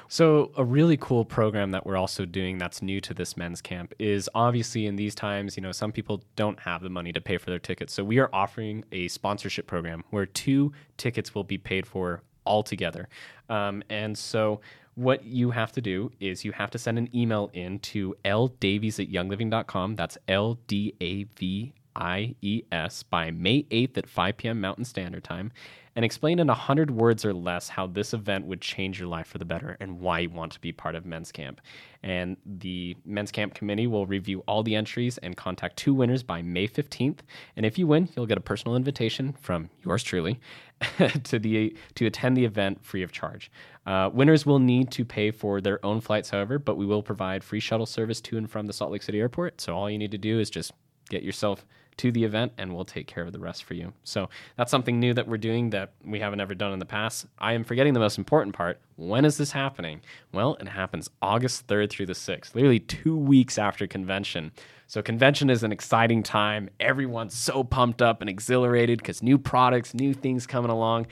So, 0.07 0.51
a 0.57 0.63
really 0.63 0.97
cool 0.97 1.25
program 1.25 1.71
that 1.71 1.85
we're 1.85 1.97
also 1.97 2.25
doing 2.25 2.57
that's 2.57 2.81
new 2.81 2.99
to 3.01 3.13
this 3.13 3.37
men's 3.37 3.61
camp 3.61 3.93
is 3.99 4.29
obviously 4.35 4.85
in 4.85 4.95
these 4.95 5.15
times, 5.15 5.57
you 5.57 5.61
know, 5.61 5.71
some 5.71 5.91
people 5.91 6.23
don't 6.35 6.59
have 6.59 6.81
the 6.81 6.89
money 6.89 7.11
to 7.13 7.21
pay 7.21 7.37
for 7.37 7.49
their 7.49 7.59
tickets. 7.59 7.93
So, 7.93 8.03
we 8.03 8.19
are 8.19 8.29
offering 8.33 8.83
a 8.91 9.07
sponsorship 9.07 9.67
program 9.67 10.03
where 10.09 10.25
two 10.25 10.73
tickets 10.97 11.33
will 11.35 11.43
be 11.43 11.57
paid 11.57 11.85
for 11.85 12.21
altogether. 12.45 13.07
Um, 13.49 13.83
and 13.89 14.17
so, 14.17 14.61
what 14.95 15.23
you 15.23 15.51
have 15.51 15.71
to 15.71 15.81
do 15.81 16.11
is 16.19 16.43
you 16.43 16.51
have 16.51 16.69
to 16.71 16.77
send 16.77 16.97
an 16.97 17.09
email 17.15 17.49
in 17.53 17.79
to 17.79 18.15
ldavies 18.25 18.99
at 18.99 19.09
youngliving.com. 19.09 19.95
That's 19.95 20.17
L 20.27 20.59
D 20.67 20.93
A 20.99 21.23
V 21.23 21.73
IES 21.95 23.03
by 23.03 23.31
May 23.31 23.63
8th 23.63 23.97
at 23.97 24.09
5 24.09 24.37
p.m. 24.37 24.61
Mountain 24.61 24.85
Standard 24.85 25.23
Time 25.23 25.51
and 25.99 26.05
explain 26.05 26.39
in 26.39 26.47
100 26.47 26.91
words 26.91 27.25
or 27.25 27.33
less 27.33 27.67
how 27.67 27.85
this 27.85 28.13
event 28.13 28.45
would 28.45 28.61
change 28.61 28.99
your 28.99 29.09
life 29.09 29.27
for 29.27 29.37
the 29.37 29.43
better 29.43 29.75
and 29.81 29.99
why 29.99 30.19
you 30.19 30.29
want 30.29 30.51
to 30.53 30.59
be 30.61 30.71
part 30.71 30.95
of 30.95 31.05
Men's 31.05 31.29
Camp. 31.29 31.59
And 32.03 32.37
the 32.45 32.95
Men's 33.03 33.31
Camp 33.31 33.53
committee 33.53 33.87
will 33.87 34.05
review 34.05 34.41
all 34.47 34.63
the 34.63 34.75
entries 34.75 35.17
and 35.17 35.35
contact 35.35 35.75
two 35.75 35.93
winners 35.93 36.23
by 36.23 36.41
May 36.41 36.69
15th. 36.69 37.19
And 37.57 37.65
if 37.65 37.77
you 37.77 37.85
win, 37.85 38.07
you'll 38.15 38.27
get 38.27 38.37
a 38.37 38.41
personal 38.41 38.77
invitation 38.77 39.33
from 39.41 39.69
yours 39.83 40.01
truly 40.01 40.39
to 41.23 41.37
the 41.37 41.75
to 41.95 42.05
attend 42.05 42.37
the 42.37 42.45
event 42.45 42.81
free 42.85 43.03
of 43.03 43.11
charge. 43.11 43.51
Uh, 43.85 44.09
winners 44.13 44.45
will 44.45 44.59
need 44.59 44.91
to 44.91 45.03
pay 45.03 45.31
for 45.31 45.59
their 45.59 45.85
own 45.85 45.99
flights, 45.99 46.29
however, 46.29 46.59
but 46.59 46.77
we 46.77 46.85
will 46.85 47.03
provide 47.03 47.43
free 47.43 47.59
shuttle 47.59 47.85
service 47.85 48.21
to 48.21 48.37
and 48.37 48.49
from 48.49 48.67
the 48.67 48.73
Salt 48.73 48.91
Lake 48.91 49.03
City 49.03 49.19
Airport. 49.19 49.59
So 49.59 49.75
all 49.75 49.89
you 49.89 49.97
need 49.97 50.11
to 50.11 50.17
do 50.17 50.39
is 50.39 50.49
just 50.49 50.71
get 51.09 51.23
yourself 51.23 51.65
to 51.99 52.11
the 52.11 52.23
event 52.23 52.53
and 52.57 52.73
we'll 52.73 52.85
take 52.85 53.07
care 53.07 53.23
of 53.23 53.33
the 53.33 53.39
rest 53.39 53.63
for 53.63 53.73
you. 53.73 53.93
So 54.03 54.29
that's 54.57 54.71
something 54.71 54.99
new 54.99 55.13
that 55.13 55.27
we're 55.27 55.37
doing 55.37 55.69
that 55.71 55.91
we 56.03 56.19
haven't 56.19 56.39
ever 56.39 56.55
done 56.55 56.71
in 56.71 56.79
the 56.79 56.85
past. 56.85 57.25
I 57.37 57.53
am 57.53 57.63
forgetting 57.63 57.93
the 57.93 57.99
most 57.99 58.17
important 58.17 58.55
part. 58.55 58.79
When 58.95 59.25
is 59.25 59.37
this 59.37 59.51
happening? 59.51 60.01
Well, 60.33 60.55
it 60.61 60.69
happens 60.69 61.09
August 61.21 61.67
3rd 61.67 61.89
through 61.89 62.05
the 62.05 62.13
6th, 62.13 62.55
literally 62.55 62.79
two 62.79 63.17
weeks 63.17 63.57
after 63.57 63.85
convention. 63.85 64.51
So 64.87 65.01
convention 65.01 65.49
is 65.49 65.61
an 65.61 65.71
exciting 65.71 66.23
time. 66.23 66.69
Everyone's 66.79 67.35
so 67.35 67.63
pumped 67.63 68.01
up 68.01 68.21
and 68.21 68.29
exhilarated 68.29 68.99
because 68.99 69.21
new 69.21 69.37
products, 69.37 69.93
new 69.93 70.13
things 70.13 70.47
coming 70.47 70.71
along. 70.71 71.07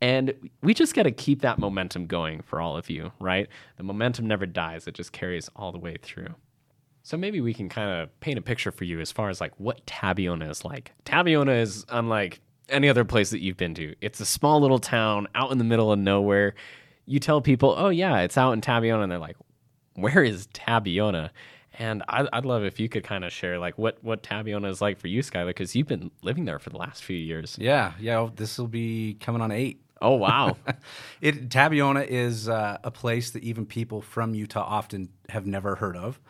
And 0.00 0.34
we 0.60 0.74
just 0.74 0.94
got 0.94 1.04
to 1.04 1.12
keep 1.12 1.42
that 1.42 1.60
momentum 1.60 2.06
going 2.06 2.42
for 2.42 2.60
all 2.60 2.76
of 2.76 2.90
you, 2.90 3.12
right? 3.20 3.46
The 3.76 3.84
momentum 3.84 4.26
never 4.26 4.46
dies, 4.46 4.88
it 4.88 4.94
just 4.94 5.12
carries 5.12 5.48
all 5.54 5.70
the 5.70 5.78
way 5.78 5.96
through. 6.02 6.34
So 7.02 7.16
maybe 7.16 7.40
we 7.40 7.52
can 7.52 7.68
kind 7.68 7.90
of 7.90 8.20
paint 8.20 8.38
a 8.38 8.42
picture 8.42 8.70
for 8.70 8.84
you 8.84 9.00
as 9.00 9.10
far 9.10 9.28
as 9.28 9.40
like 9.40 9.52
what 9.58 9.84
Tabiona 9.86 10.48
is 10.50 10.64
like. 10.64 10.92
Tabiona 11.04 11.60
is 11.60 11.84
unlike 11.88 12.40
any 12.68 12.88
other 12.88 13.04
place 13.04 13.30
that 13.30 13.40
you've 13.40 13.56
been 13.56 13.74
to. 13.74 13.94
It's 14.00 14.20
a 14.20 14.26
small 14.26 14.60
little 14.60 14.78
town 14.78 15.28
out 15.34 15.50
in 15.50 15.58
the 15.58 15.64
middle 15.64 15.92
of 15.92 15.98
nowhere. 15.98 16.54
You 17.06 17.18
tell 17.18 17.40
people, 17.40 17.74
"Oh 17.76 17.88
yeah, 17.88 18.20
it's 18.20 18.38
out 18.38 18.52
in 18.52 18.60
Tabiona," 18.60 19.02
and 19.02 19.10
they're 19.10 19.18
like, 19.18 19.36
"Where 19.94 20.22
is 20.22 20.46
Tabiona?" 20.48 21.30
And 21.78 22.02
I'd, 22.08 22.28
I'd 22.32 22.44
love 22.44 22.64
if 22.64 22.78
you 22.78 22.88
could 22.88 23.02
kind 23.02 23.24
of 23.24 23.32
share 23.32 23.58
like 23.58 23.78
what 23.78 24.02
what 24.02 24.22
Tabiona 24.22 24.68
is 24.68 24.80
like 24.80 24.98
for 24.98 25.08
you, 25.08 25.22
Skyler, 25.22 25.48
because 25.48 25.74
you've 25.74 25.88
been 25.88 26.10
living 26.22 26.44
there 26.44 26.58
for 26.58 26.70
the 26.70 26.76
last 26.76 27.02
few 27.02 27.16
years. 27.16 27.56
Yeah, 27.60 27.94
yeah. 27.98 28.28
This 28.34 28.58
will 28.58 28.68
be 28.68 29.14
coming 29.14 29.42
on 29.42 29.50
eight. 29.50 29.82
Oh 30.00 30.14
wow! 30.14 30.56
it 31.20 31.48
Tabiona 31.48 32.06
is 32.06 32.48
uh, 32.48 32.78
a 32.84 32.90
place 32.92 33.30
that 33.32 33.42
even 33.42 33.66
people 33.66 34.00
from 34.00 34.34
Utah 34.34 34.64
often 34.64 35.08
have 35.30 35.46
never 35.46 35.76
heard 35.76 35.96
of. 35.96 36.20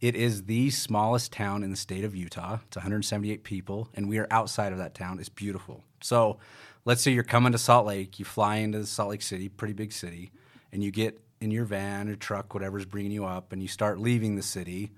It 0.00 0.14
is 0.14 0.44
the 0.44 0.70
smallest 0.70 1.32
town 1.32 1.64
in 1.64 1.70
the 1.70 1.76
state 1.76 2.04
of 2.04 2.14
Utah. 2.14 2.58
It's 2.66 2.76
178 2.76 3.42
people, 3.42 3.88
and 3.94 4.08
we 4.08 4.18
are 4.18 4.28
outside 4.30 4.72
of 4.72 4.78
that 4.78 4.94
town. 4.94 5.18
It's 5.18 5.28
beautiful. 5.28 5.82
So, 6.00 6.38
let's 6.84 7.02
say 7.02 7.10
you're 7.10 7.24
coming 7.24 7.50
to 7.50 7.58
Salt 7.58 7.86
Lake, 7.86 8.20
you 8.20 8.24
fly 8.24 8.56
into 8.56 8.86
Salt 8.86 9.10
Lake 9.10 9.22
City, 9.22 9.48
pretty 9.48 9.74
big 9.74 9.92
city, 9.92 10.30
and 10.72 10.84
you 10.84 10.92
get 10.92 11.20
in 11.40 11.50
your 11.50 11.64
van 11.64 12.08
or 12.08 12.14
truck, 12.14 12.54
whatever's 12.54 12.84
bringing 12.84 13.10
you 13.10 13.24
up, 13.24 13.52
and 13.52 13.60
you 13.60 13.66
start 13.66 13.98
leaving 13.98 14.36
the 14.36 14.42
city, 14.42 14.92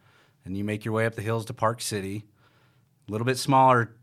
and 0.45 0.57
you 0.57 0.65
make 0.65 0.85
your 0.85 0.93
way 0.93 1.07
up 1.07 1.15
the 1.15 1.23
hills 1.23 1.47
to 1.47 1.55
Park 1.55 1.81
City. 1.81 2.25
A 3.09 3.11
little 3.11 3.25
bit 3.25 3.39
smaller 3.39 3.97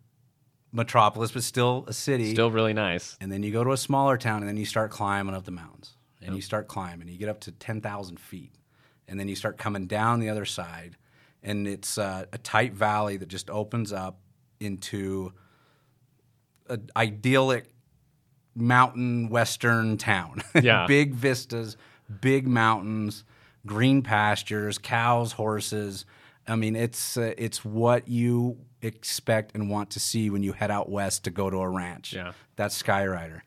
metropolis, 0.72 1.32
but 1.32 1.44
still 1.44 1.86
a 1.88 1.94
city. 1.94 2.34
Still 2.34 2.50
really 2.50 2.74
nice. 2.74 3.18
And 3.22 3.32
then 3.32 3.44
you 3.44 3.52
go 3.52 3.64
to 3.64 3.72
a 3.72 3.78
smaller 3.78 4.18
town, 4.18 4.42
and 4.42 4.50
then 4.50 4.58
you 4.58 4.66
start 4.66 4.90
climbing 4.90 5.36
up 5.36 5.46
the 5.46 5.52
mountains, 5.52 5.96
and 6.22 6.30
yep. 6.30 6.36
you 6.38 6.42
start 6.42 6.68
climbing. 6.68 7.08
You 7.08 7.20
get 7.20 7.30
up 7.30 7.40
to 7.42 7.52
10,000 7.52 8.20
feet 8.20 8.52
and 9.08 9.20
then 9.20 9.28
you 9.28 9.36
start 9.36 9.58
coming 9.58 9.88
down 9.88 10.20
the 10.20 10.30
other 10.30 10.46
side, 10.46 10.98
and 11.43 11.67
it's 11.67 11.98
uh, 11.98 12.26
a 12.32 12.38
tight 12.38 12.74
valley 12.74 13.17
that 13.17 13.30
just 13.30 13.50
opens 13.50 13.93
up 13.93 14.20
into 14.60 15.32
an 16.70 16.89
idyllic 16.96 17.74
mountain 18.56 19.30
western 19.30 19.98
town. 19.98 20.41
Yeah, 20.62 20.86
big 20.88 21.13
vistas, 21.13 21.78
big 22.22 22.48
mountains, 22.48 23.24
green 23.65 24.02
pastures, 24.02 24.78
cows, 24.78 25.34
horses. 25.34 26.06
I 26.48 26.56
mean, 26.56 26.76
it's 26.76 27.17
uh, 27.17 27.34
it's 27.38 27.63
what 27.63 28.08
you 28.08 28.58
expect 28.82 29.54
and 29.56 29.70
want 29.70 29.91
to 29.91 30.00
see 30.00 30.30
when 30.30 30.43
you 30.43 30.54
head 30.54 30.72
out 30.72 30.89
west 30.89 31.24
to 31.26 31.32
go 31.32 31.50
to 31.50 31.58
a 31.58 31.70
ranch. 31.70 32.13
Yeah, 32.13 32.32
that's 32.56 32.82
Skyrider, 32.82 33.41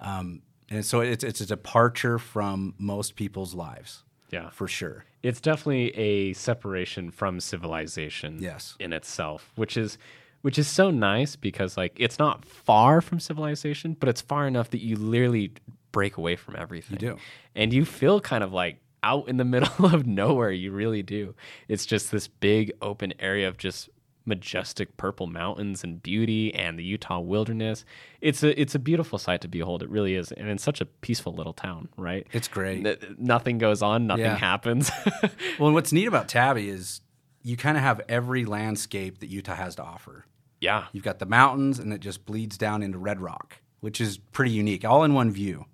um, 0.00 0.42
and 0.68 0.84
so 0.84 1.00
it's 1.00 1.22
it's 1.22 1.40
a 1.40 1.46
departure 1.46 2.18
from 2.18 2.74
most 2.78 3.14
people's 3.14 3.54
lives. 3.54 4.02
Yeah. 4.30 4.50
For 4.50 4.68
sure. 4.68 5.04
It's 5.22 5.40
definitely 5.40 5.96
a 5.96 6.32
separation 6.32 7.10
from 7.10 7.40
civilization 7.40 8.38
yes. 8.40 8.76
in 8.78 8.92
itself, 8.92 9.52
which 9.56 9.76
is 9.76 9.98
which 10.42 10.58
is 10.58 10.68
so 10.68 10.90
nice 10.90 11.34
because 11.34 11.76
like 11.76 11.96
it's 11.96 12.18
not 12.18 12.44
far 12.44 13.00
from 13.00 13.18
civilization, 13.18 13.96
but 13.98 14.08
it's 14.08 14.20
far 14.20 14.46
enough 14.46 14.70
that 14.70 14.80
you 14.80 14.96
literally 14.96 15.52
break 15.92 16.16
away 16.16 16.36
from 16.36 16.56
everything. 16.56 16.98
You 17.00 17.14
do. 17.14 17.18
And 17.54 17.72
you 17.72 17.84
feel 17.84 18.20
kind 18.20 18.44
of 18.44 18.52
like 18.52 18.78
out 19.02 19.28
in 19.28 19.36
the 19.38 19.44
middle 19.54 19.86
of 19.86 20.06
nowhere. 20.06 20.50
You 20.50 20.72
really 20.72 21.02
do. 21.02 21.34
It's 21.68 21.86
just 21.86 22.10
this 22.10 22.28
big 22.28 22.72
open 22.82 23.14
area 23.18 23.48
of 23.48 23.56
just 23.56 23.88
majestic 24.26 24.96
purple 24.96 25.26
mountains 25.26 25.82
and 25.84 26.02
beauty 26.02 26.54
and 26.54 26.78
the 26.78 26.84
Utah 26.84 27.20
wilderness. 27.20 27.84
It's 28.20 28.42
a 28.42 28.60
it's 28.60 28.74
a 28.74 28.78
beautiful 28.78 29.18
sight 29.18 29.40
to 29.42 29.48
behold. 29.48 29.82
It 29.82 29.88
really 29.88 30.14
is, 30.14 30.32
and 30.32 30.48
it's 30.48 30.62
such 30.62 30.80
a 30.80 30.86
peaceful 30.86 31.32
little 31.34 31.52
town, 31.52 31.88
right? 31.96 32.26
It's 32.32 32.48
great. 32.48 32.86
N- 32.86 33.16
nothing 33.18 33.58
goes 33.58 33.82
on. 33.82 34.06
Nothing 34.06 34.24
yeah. 34.24 34.36
happens. 34.36 34.90
well, 35.58 35.68
and 35.68 35.74
what's 35.74 35.92
neat 35.92 36.06
about 36.06 36.28
Tabby 36.28 36.68
is 36.68 37.00
you 37.42 37.56
kind 37.56 37.76
of 37.76 37.82
have 37.82 38.00
every 38.08 38.44
landscape 38.44 39.20
that 39.20 39.28
Utah 39.28 39.54
has 39.54 39.76
to 39.76 39.82
offer. 39.82 40.26
Yeah, 40.60 40.86
you've 40.92 41.04
got 41.04 41.18
the 41.18 41.26
mountains, 41.26 41.78
and 41.78 41.92
it 41.92 42.00
just 42.00 42.26
bleeds 42.26 42.58
down 42.58 42.82
into 42.82 42.98
Red 42.98 43.20
Rock, 43.20 43.58
which 43.80 44.00
is 44.00 44.18
pretty 44.18 44.50
unique, 44.50 44.84
all 44.84 45.04
in 45.04 45.14
one 45.14 45.30
view, 45.30 45.66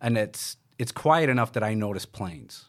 and 0.00 0.16
it's 0.16 0.56
it's 0.78 0.92
quiet 0.92 1.28
enough 1.28 1.52
that 1.52 1.62
I 1.62 1.74
notice 1.74 2.06
planes. 2.06 2.68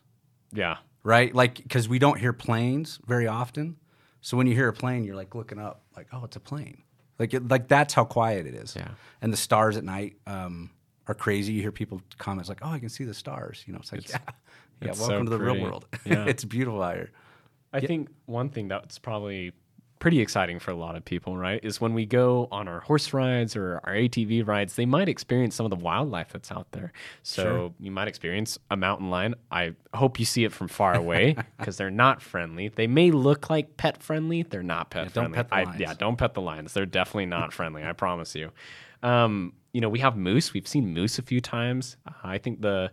Yeah. 0.51 0.77
Right? 1.03 1.33
Like, 1.33 1.55
because 1.55 1.89
we 1.89 1.99
don't 1.99 2.19
hear 2.19 2.31
planes 2.31 2.99
very 3.05 3.27
often. 3.27 3.77
So 4.23 4.37
when 4.37 4.47
you 4.47 4.55
hear 4.55 4.69
a 4.69 4.73
plane, 4.73 5.03
you're 5.03 5.17
like 5.17 5.35
looking 5.35 5.59
up, 5.59 5.83
like, 5.97 6.07
oh, 6.13 6.23
it's 6.23 6.37
a 6.37 6.39
plane. 6.39 6.81
Like, 7.19 7.33
it, 7.33 7.47
like 7.49 7.67
that's 7.67 7.93
how 7.93 8.05
quiet 8.05 8.47
it 8.47 8.55
is. 8.55 8.73
Yeah. 8.73 8.87
And 9.21 9.33
the 9.33 9.37
stars 9.37 9.75
at 9.75 9.83
night 9.83 10.15
um, 10.25 10.71
are 11.07 11.13
crazy. 11.13 11.51
You 11.51 11.61
hear 11.61 11.73
people 11.73 12.01
comments 12.17 12.47
like, 12.47 12.59
oh, 12.61 12.69
I 12.69 12.79
can 12.79 12.87
see 12.87 13.03
the 13.03 13.13
stars. 13.13 13.63
You 13.67 13.73
know, 13.73 13.79
it's 13.79 13.91
like, 13.91 14.01
it's, 14.01 14.11
yeah, 14.11 14.19
yeah. 14.81 14.87
Welcome 14.93 15.05
so 15.05 15.23
to 15.25 15.29
the 15.29 15.37
pretty. 15.37 15.59
real 15.59 15.63
world. 15.63 15.85
Yeah. 16.05 16.23
it's 16.25 16.45
beautiful 16.45 16.81
out 16.81 16.95
here. 16.95 17.11
I 17.73 17.79
yeah. 17.79 17.87
think 17.87 18.09
one 18.25 18.47
thing 18.47 18.69
that's 18.69 18.97
probably 18.97 19.51
pretty 20.03 20.19
exciting 20.19 20.59
for 20.59 20.71
a 20.71 20.75
lot 20.75 20.97
of 20.97 21.05
people, 21.05 21.37
right? 21.37 21.63
Is 21.63 21.79
when 21.79 21.93
we 21.93 22.05
go 22.05 22.49
on 22.51 22.67
our 22.67 22.81
horse 22.81 23.13
rides 23.13 23.55
or 23.55 23.79
our 23.85 23.93
ATV 23.93 24.45
rides, 24.45 24.75
they 24.75 24.85
might 24.85 25.07
experience 25.07 25.55
some 25.55 25.65
of 25.65 25.69
the 25.69 25.77
wildlife 25.77 26.33
that's 26.33 26.51
out 26.51 26.69
there. 26.73 26.91
So 27.21 27.43
sure. 27.43 27.73
you 27.79 27.89
might 27.89 28.09
experience 28.09 28.59
a 28.69 28.75
mountain 28.75 29.09
lion. 29.09 29.35
I 29.49 29.75
hope 29.93 30.19
you 30.19 30.25
see 30.25 30.43
it 30.43 30.51
from 30.51 30.67
far 30.67 30.93
away 30.93 31.37
because 31.57 31.77
they're 31.77 31.89
not 31.89 32.21
friendly. 32.21 32.67
They 32.67 32.85
may 32.85 33.11
look 33.11 33.49
like 33.49 33.77
pet 33.77 34.03
friendly. 34.03 34.43
They're 34.43 34.61
not 34.61 34.89
pet 34.89 35.05
yeah, 35.05 35.09
friendly. 35.11 35.37
Don't 35.37 35.47
pet 35.47 35.47
the 35.47 35.55
lions. 35.55 35.69
I, 35.73 35.79
yeah, 35.79 35.93
don't 35.97 36.17
pet 36.17 36.33
the 36.33 36.41
lions. 36.41 36.73
They're 36.73 36.85
definitely 36.85 37.27
not 37.27 37.53
friendly. 37.53 37.85
I 37.85 37.93
promise 37.93 38.35
you. 38.35 38.51
Um, 39.03 39.53
you 39.71 39.79
know, 39.79 39.87
we 39.87 39.99
have 39.99 40.17
moose. 40.17 40.53
We've 40.53 40.67
seen 40.67 40.93
moose 40.93 41.17
a 41.17 41.21
few 41.21 41.39
times. 41.39 41.95
I 42.25 42.39
think 42.39 42.59
the 42.59 42.91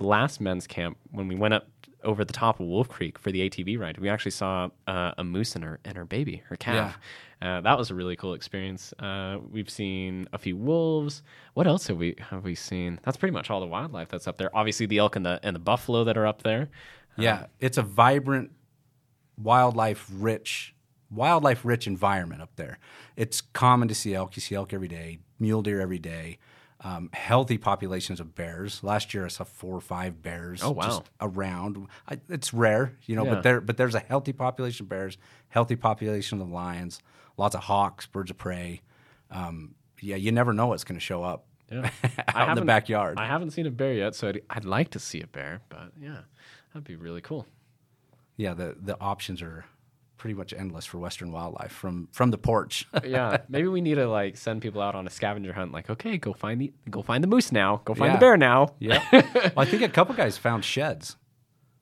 last 0.00 0.40
men's 0.40 0.66
camp 0.66 0.98
when 1.12 1.28
we 1.28 1.36
went 1.36 1.54
up 1.54 1.68
over 2.04 2.24
the 2.24 2.32
top 2.32 2.60
of 2.60 2.66
Wolf 2.66 2.88
Creek 2.88 3.18
for 3.18 3.32
the 3.32 3.48
ATV 3.48 3.78
ride. 3.78 3.98
We 3.98 4.08
actually 4.08 4.30
saw 4.30 4.68
uh, 4.86 5.12
a 5.18 5.24
moose 5.24 5.54
and 5.54 5.64
her 5.64 5.80
and 5.84 5.96
her 5.96 6.04
baby, 6.04 6.42
her 6.46 6.56
calf. 6.56 6.98
Uh, 7.40 7.60
that 7.60 7.78
was 7.78 7.90
a 7.90 7.94
really 7.94 8.16
cool 8.16 8.34
experience. 8.34 8.92
Uh, 8.98 9.38
we've 9.50 9.70
seen 9.70 10.28
a 10.32 10.38
few 10.38 10.56
wolves. 10.56 11.22
What 11.54 11.66
else 11.66 11.86
have 11.86 11.96
we 11.96 12.16
have 12.30 12.44
we 12.44 12.54
seen? 12.54 13.00
That's 13.04 13.16
pretty 13.16 13.32
much 13.32 13.50
all 13.50 13.60
the 13.60 13.66
wildlife 13.66 14.08
that's 14.08 14.26
up 14.26 14.38
there. 14.38 14.54
Obviously, 14.56 14.86
the 14.86 14.98
elk 14.98 15.16
and 15.16 15.24
the 15.24 15.40
and 15.42 15.54
the 15.54 15.60
buffalo 15.60 16.04
that 16.04 16.16
are 16.16 16.26
up 16.26 16.42
there. 16.42 16.68
Yeah, 17.16 17.46
it's 17.58 17.78
a 17.78 17.82
vibrant, 17.82 18.52
wildlife 19.36 20.08
rich, 20.12 20.74
wildlife 21.10 21.64
rich 21.64 21.86
environment 21.86 22.42
up 22.42 22.54
there. 22.56 22.78
It's 23.16 23.40
common 23.40 23.88
to 23.88 23.94
see 23.94 24.14
elk. 24.14 24.36
You 24.36 24.40
see 24.40 24.54
elk 24.54 24.72
every 24.72 24.88
day, 24.88 25.18
mule 25.38 25.62
deer 25.62 25.80
every 25.80 25.98
day. 25.98 26.38
Um, 26.80 27.10
healthy 27.12 27.58
populations 27.58 28.20
of 28.20 28.36
bears. 28.36 28.84
Last 28.84 29.12
year, 29.12 29.24
I 29.24 29.28
saw 29.28 29.42
four 29.42 29.74
or 29.74 29.80
five 29.80 30.22
bears. 30.22 30.62
Oh, 30.62 30.70
wow. 30.70 30.84
just 30.86 31.02
around. 31.20 31.88
I, 32.08 32.20
it's 32.28 32.54
rare, 32.54 32.96
you 33.04 33.16
know, 33.16 33.24
Yeah. 33.24 33.34
but 33.34 33.42
there, 33.42 33.60
but 33.60 33.76
there's 33.76 33.96
a 33.96 34.00
healthy 34.00 34.32
population 34.32 34.84
of 34.84 34.88
bears, 34.88 35.18
healthy 35.48 35.74
population 35.74 36.40
of 36.40 36.48
lions, 36.50 37.00
lots 37.36 37.56
of 37.56 37.62
hawks, 37.64 38.06
birds 38.06 38.30
of 38.30 38.38
prey. 38.38 38.82
Um, 39.30 39.74
yeah, 40.00 40.14
you 40.14 40.30
never 40.30 40.52
know 40.52 40.68
what's 40.68 40.84
going 40.84 40.96
to 40.98 41.04
show 41.04 41.24
up 41.24 41.46
Yeah. 41.70 41.90
out 42.28 42.50
in 42.50 42.54
the 42.54 42.64
backyard. 42.64 43.18
I 43.18 43.26
haven't 43.26 43.50
seen 43.50 43.66
a 43.66 43.70
bear 43.72 43.92
yet, 43.94 44.14
so 44.14 44.28
I'd, 44.28 44.42
I'd 44.48 44.64
like 44.64 44.90
to 44.90 45.00
see 45.00 45.20
a 45.20 45.26
bear. 45.26 45.60
But 45.68 45.90
yeah, 46.00 46.18
that'd 46.72 46.86
be 46.86 46.94
really 46.94 47.20
cool. 47.20 47.44
yeah, 48.36 48.54
the 48.54 48.76
the 48.80 48.96
options 49.00 49.42
are 49.42 49.64
pretty 50.18 50.34
much 50.34 50.52
endless 50.52 50.84
for 50.84 50.98
Western 50.98 51.32
wildlife 51.32 51.72
from 51.72 52.08
from 52.12 52.30
the 52.30 52.38
porch. 52.38 52.86
yeah, 53.04 53.38
maybe 53.48 53.68
we 53.68 53.80
need 53.80 53.94
to 53.94 54.06
like 54.08 54.36
send 54.36 54.60
people 54.60 54.82
out 54.82 54.94
on 54.94 55.06
a 55.06 55.10
scavenger 55.10 55.52
hunt. 55.54 55.72
Like, 55.72 55.88
okay, 55.88 56.18
go 56.18 56.32
find 56.34 56.60
the 56.60 56.72
go 56.90 57.00
find 57.02 57.22
the 57.24 57.28
moose 57.28 57.50
now. 57.52 57.80
Go 57.84 57.94
find 57.94 58.10
Yeah. 58.10 58.16
the 58.16 58.20
bear 58.20 58.36
now. 58.36 58.74
yeah, 58.78 59.02
well, 59.12 59.52
I 59.56 59.64
think 59.64 59.82
a 59.82 59.88
couple 59.88 60.14
guys 60.14 60.36
found 60.36 60.64
sheds, 60.64 61.16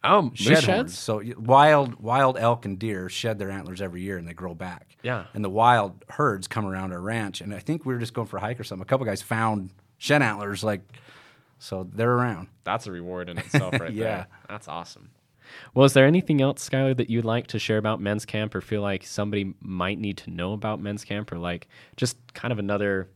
Oh, 0.05 0.31
shed 0.35 0.63
sheds. 0.63 0.97
So 0.97 1.21
wild 1.39 1.97
wild 2.01 2.39
elk 2.39 2.65
and 2.65 2.79
deer 2.79 3.09
shed 3.09 3.39
their 3.41 3.51
antlers 3.51 3.83
every 3.83 4.03
year 4.03 4.19
and 4.19 4.29
they 4.29 4.35
grow 4.35 4.55
back. 4.55 4.97
Yeah. 5.03 5.25
and 5.35 5.45
the 5.45 5.51
wild 5.51 6.05
herds 6.11 6.47
come 6.49 6.67
around 6.67 6.93
our 6.93 7.01
ranch, 7.01 7.41
and 7.41 7.55
I 7.55 7.59
think 7.61 7.85
we 7.87 7.95
were 7.95 8.01
just 8.01 8.13
going 8.15 8.27
for 8.29 8.37
a 8.37 8.41
hike 8.41 8.61
or 8.61 8.65
something. 8.65 8.83
A 8.83 8.87
couple 8.87 9.07
guys 9.07 9.23
found 9.23 9.71
shed 9.99 10.21
antlers, 10.23 10.63
like 10.63 10.83
so 11.59 11.89
they're 11.95 12.13
around. 12.13 12.49
That's 12.65 12.87
a 12.87 12.93
reward 12.93 13.29
in 13.31 13.39
itself, 13.39 13.73
right 13.81 13.93
Yeah. 13.95 14.05
there. 14.05 14.27
That's 14.49 14.69
awesome. 14.69 15.11
Well, 15.75 15.85
is 15.85 15.93
there 15.93 16.07
anything 16.07 16.41
else, 16.41 16.69
Skyler, 16.69 16.97
that 16.97 17.11
you'd 17.11 17.25
like 17.25 17.47
to 17.49 17.59
share 17.59 17.79
about 17.79 18.01
men's 18.01 18.25
camp, 18.25 18.55
or 18.55 18.61
feel 18.61 18.83
like 18.83 19.05
somebody 19.05 19.55
might 19.61 19.99
need 19.99 20.17
to 20.19 20.31
know 20.31 20.53
about 20.53 20.81
men's 20.81 21.05
camp, 21.05 21.33
or 21.33 21.39
like 21.39 21.69
just 21.97 22.17
kind 22.35 22.53
of 22.53 22.59
another? 22.59 23.09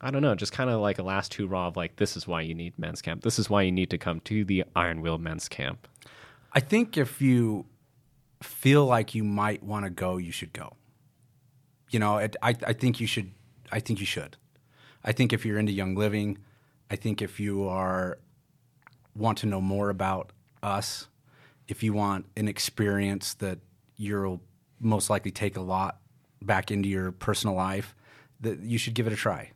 I 0.00 0.10
don't 0.10 0.22
know, 0.22 0.34
just 0.34 0.52
kind 0.52 0.68
of 0.68 0.80
like 0.80 0.98
a 0.98 1.02
last 1.04 1.32
hurrah 1.34 1.68
of 1.68 1.76
like, 1.76 1.94
this 1.96 2.16
is 2.16 2.26
why 2.26 2.40
you 2.40 2.54
need 2.54 2.76
men's 2.76 3.00
camp. 3.00 3.22
This 3.22 3.38
is 3.38 3.48
why 3.48 3.62
you 3.62 3.70
need 3.70 3.90
to 3.90 3.98
come 3.98 4.18
to 4.20 4.44
the 4.44 4.64
Iron 4.74 5.00
Will 5.00 5.16
men's 5.18 5.48
camp. 5.48 5.86
I 6.52 6.58
think 6.58 6.96
if 6.96 7.22
you 7.22 7.66
feel 8.42 8.84
like 8.84 9.14
you 9.14 9.22
might 9.22 9.62
want 9.62 9.84
to 9.84 9.90
go, 9.90 10.16
you 10.16 10.32
should 10.32 10.52
go. 10.52 10.74
You 11.90 12.00
know, 12.00 12.16
it, 12.18 12.36
I, 12.42 12.56
I 12.66 12.72
think 12.72 13.00
you 13.00 13.06
should. 13.06 13.30
I 13.70 13.78
think 13.78 14.00
you 14.00 14.06
should. 14.06 14.36
I 15.04 15.12
think 15.12 15.32
if 15.32 15.46
you're 15.46 15.58
into 15.58 15.72
young 15.72 15.94
living, 15.94 16.38
I 16.90 16.96
think 16.96 17.22
if 17.22 17.38
you 17.38 17.68
are 17.68 18.18
want 19.14 19.38
to 19.38 19.46
know 19.46 19.60
more 19.60 19.88
about 19.88 20.32
us, 20.62 21.06
if 21.68 21.82
you 21.82 21.92
want 21.92 22.26
an 22.36 22.48
experience 22.48 23.34
that 23.34 23.58
you'll 23.96 24.40
most 24.80 25.10
likely 25.10 25.30
take 25.30 25.56
a 25.56 25.60
lot 25.60 25.98
back 26.40 26.70
into 26.70 26.88
your 26.88 27.12
personal 27.12 27.54
life, 27.54 27.94
that 28.40 28.60
you 28.60 28.78
should 28.78 28.94
give 28.94 29.06
it 29.06 29.12
a 29.12 29.16
try. 29.16 29.52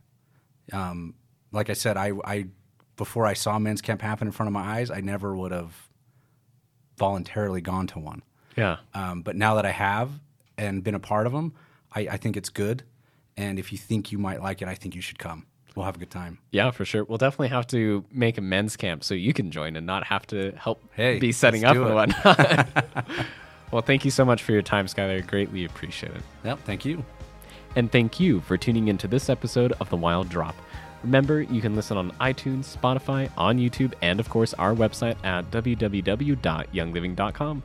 Um, 0.72 1.14
like 1.52 1.70
I 1.70 1.74
said, 1.74 1.96
I, 1.96 2.12
I 2.24 2.46
before 2.96 3.26
I 3.26 3.34
saw 3.34 3.58
men's 3.58 3.82
camp 3.82 4.02
happen 4.02 4.28
in 4.28 4.32
front 4.32 4.48
of 4.48 4.52
my 4.52 4.78
eyes, 4.78 4.90
I 4.90 5.00
never 5.00 5.36
would 5.36 5.52
have 5.52 5.88
voluntarily 6.96 7.60
gone 7.60 7.86
to 7.88 7.98
one. 7.98 8.22
Yeah. 8.56 8.78
Um, 8.94 9.22
but 9.22 9.36
now 9.36 9.54
that 9.56 9.66
I 9.66 9.70
have 9.70 10.10
and 10.56 10.82
been 10.82 10.94
a 10.94 11.00
part 11.00 11.26
of 11.26 11.32
them, 11.32 11.52
I, 11.94 12.00
I 12.12 12.16
think 12.16 12.36
it's 12.36 12.48
good. 12.48 12.84
And 13.36 13.58
if 13.58 13.70
you 13.70 13.78
think 13.78 14.12
you 14.12 14.18
might 14.18 14.42
like 14.42 14.62
it, 14.62 14.68
I 14.68 14.74
think 14.74 14.94
you 14.94 15.02
should 15.02 15.18
come. 15.18 15.46
We'll 15.76 15.84
have 15.84 15.96
a 15.96 15.98
good 15.98 16.10
time. 16.10 16.38
Yeah, 16.50 16.70
for 16.70 16.86
sure. 16.86 17.04
We'll 17.04 17.18
definitely 17.18 17.48
have 17.48 17.66
to 17.68 18.04
make 18.10 18.38
a 18.38 18.40
men's 18.40 18.76
camp 18.76 19.04
so 19.04 19.14
you 19.14 19.34
can 19.34 19.50
join 19.50 19.76
and 19.76 19.86
not 19.86 20.04
have 20.04 20.26
to 20.28 20.52
help 20.52 20.82
Hey, 20.94 21.18
be 21.18 21.32
setting 21.32 21.64
up 21.64 21.76
and 21.76 21.94
whatnot. 21.94 22.24
well, 23.70 23.82
thank 23.82 24.02
you 24.04 24.10
so 24.10 24.24
much 24.24 24.42
for 24.42 24.52
your 24.52 24.62
time, 24.62 24.86
Skyler. 24.86 25.24
Greatly 25.26 25.66
appreciate 25.66 26.12
it. 26.12 26.22
Yep. 26.44 26.60
Thank 26.64 26.86
you. 26.86 27.04
And 27.76 27.92
thank 27.92 28.18
you 28.18 28.40
for 28.40 28.56
tuning 28.56 28.88
into 28.88 29.06
this 29.06 29.28
episode 29.28 29.72
of 29.78 29.90
The 29.90 29.96
Wild 29.96 30.30
Drop. 30.30 30.56
Remember, 31.02 31.42
you 31.42 31.60
can 31.60 31.76
listen 31.76 31.98
on 31.98 32.10
iTunes, 32.12 32.74
Spotify, 32.74 33.30
on 33.36 33.58
YouTube, 33.58 33.92
and 34.00 34.18
of 34.18 34.30
course 34.30 34.54
our 34.54 34.74
website 34.74 35.22
at 35.24 35.50
www.youngliving.com. 35.50 37.62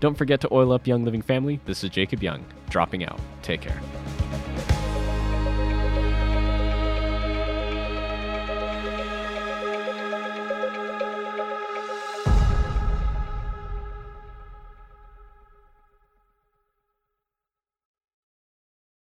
Don't 0.00 0.18
forget 0.18 0.40
to 0.40 0.48
oil 0.52 0.72
up 0.72 0.88
Young 0.88 1.04
Living 1.04 1.22
family. 1.22 1.60
This 1.64 1.84
is 1.84 1.90
Jacob 1.90 2.24
Young, 2.24 2.44
dropping 2.68 3.06
out. 3.06 3.20
Take 3.40 3.60
care. 3.60 3.80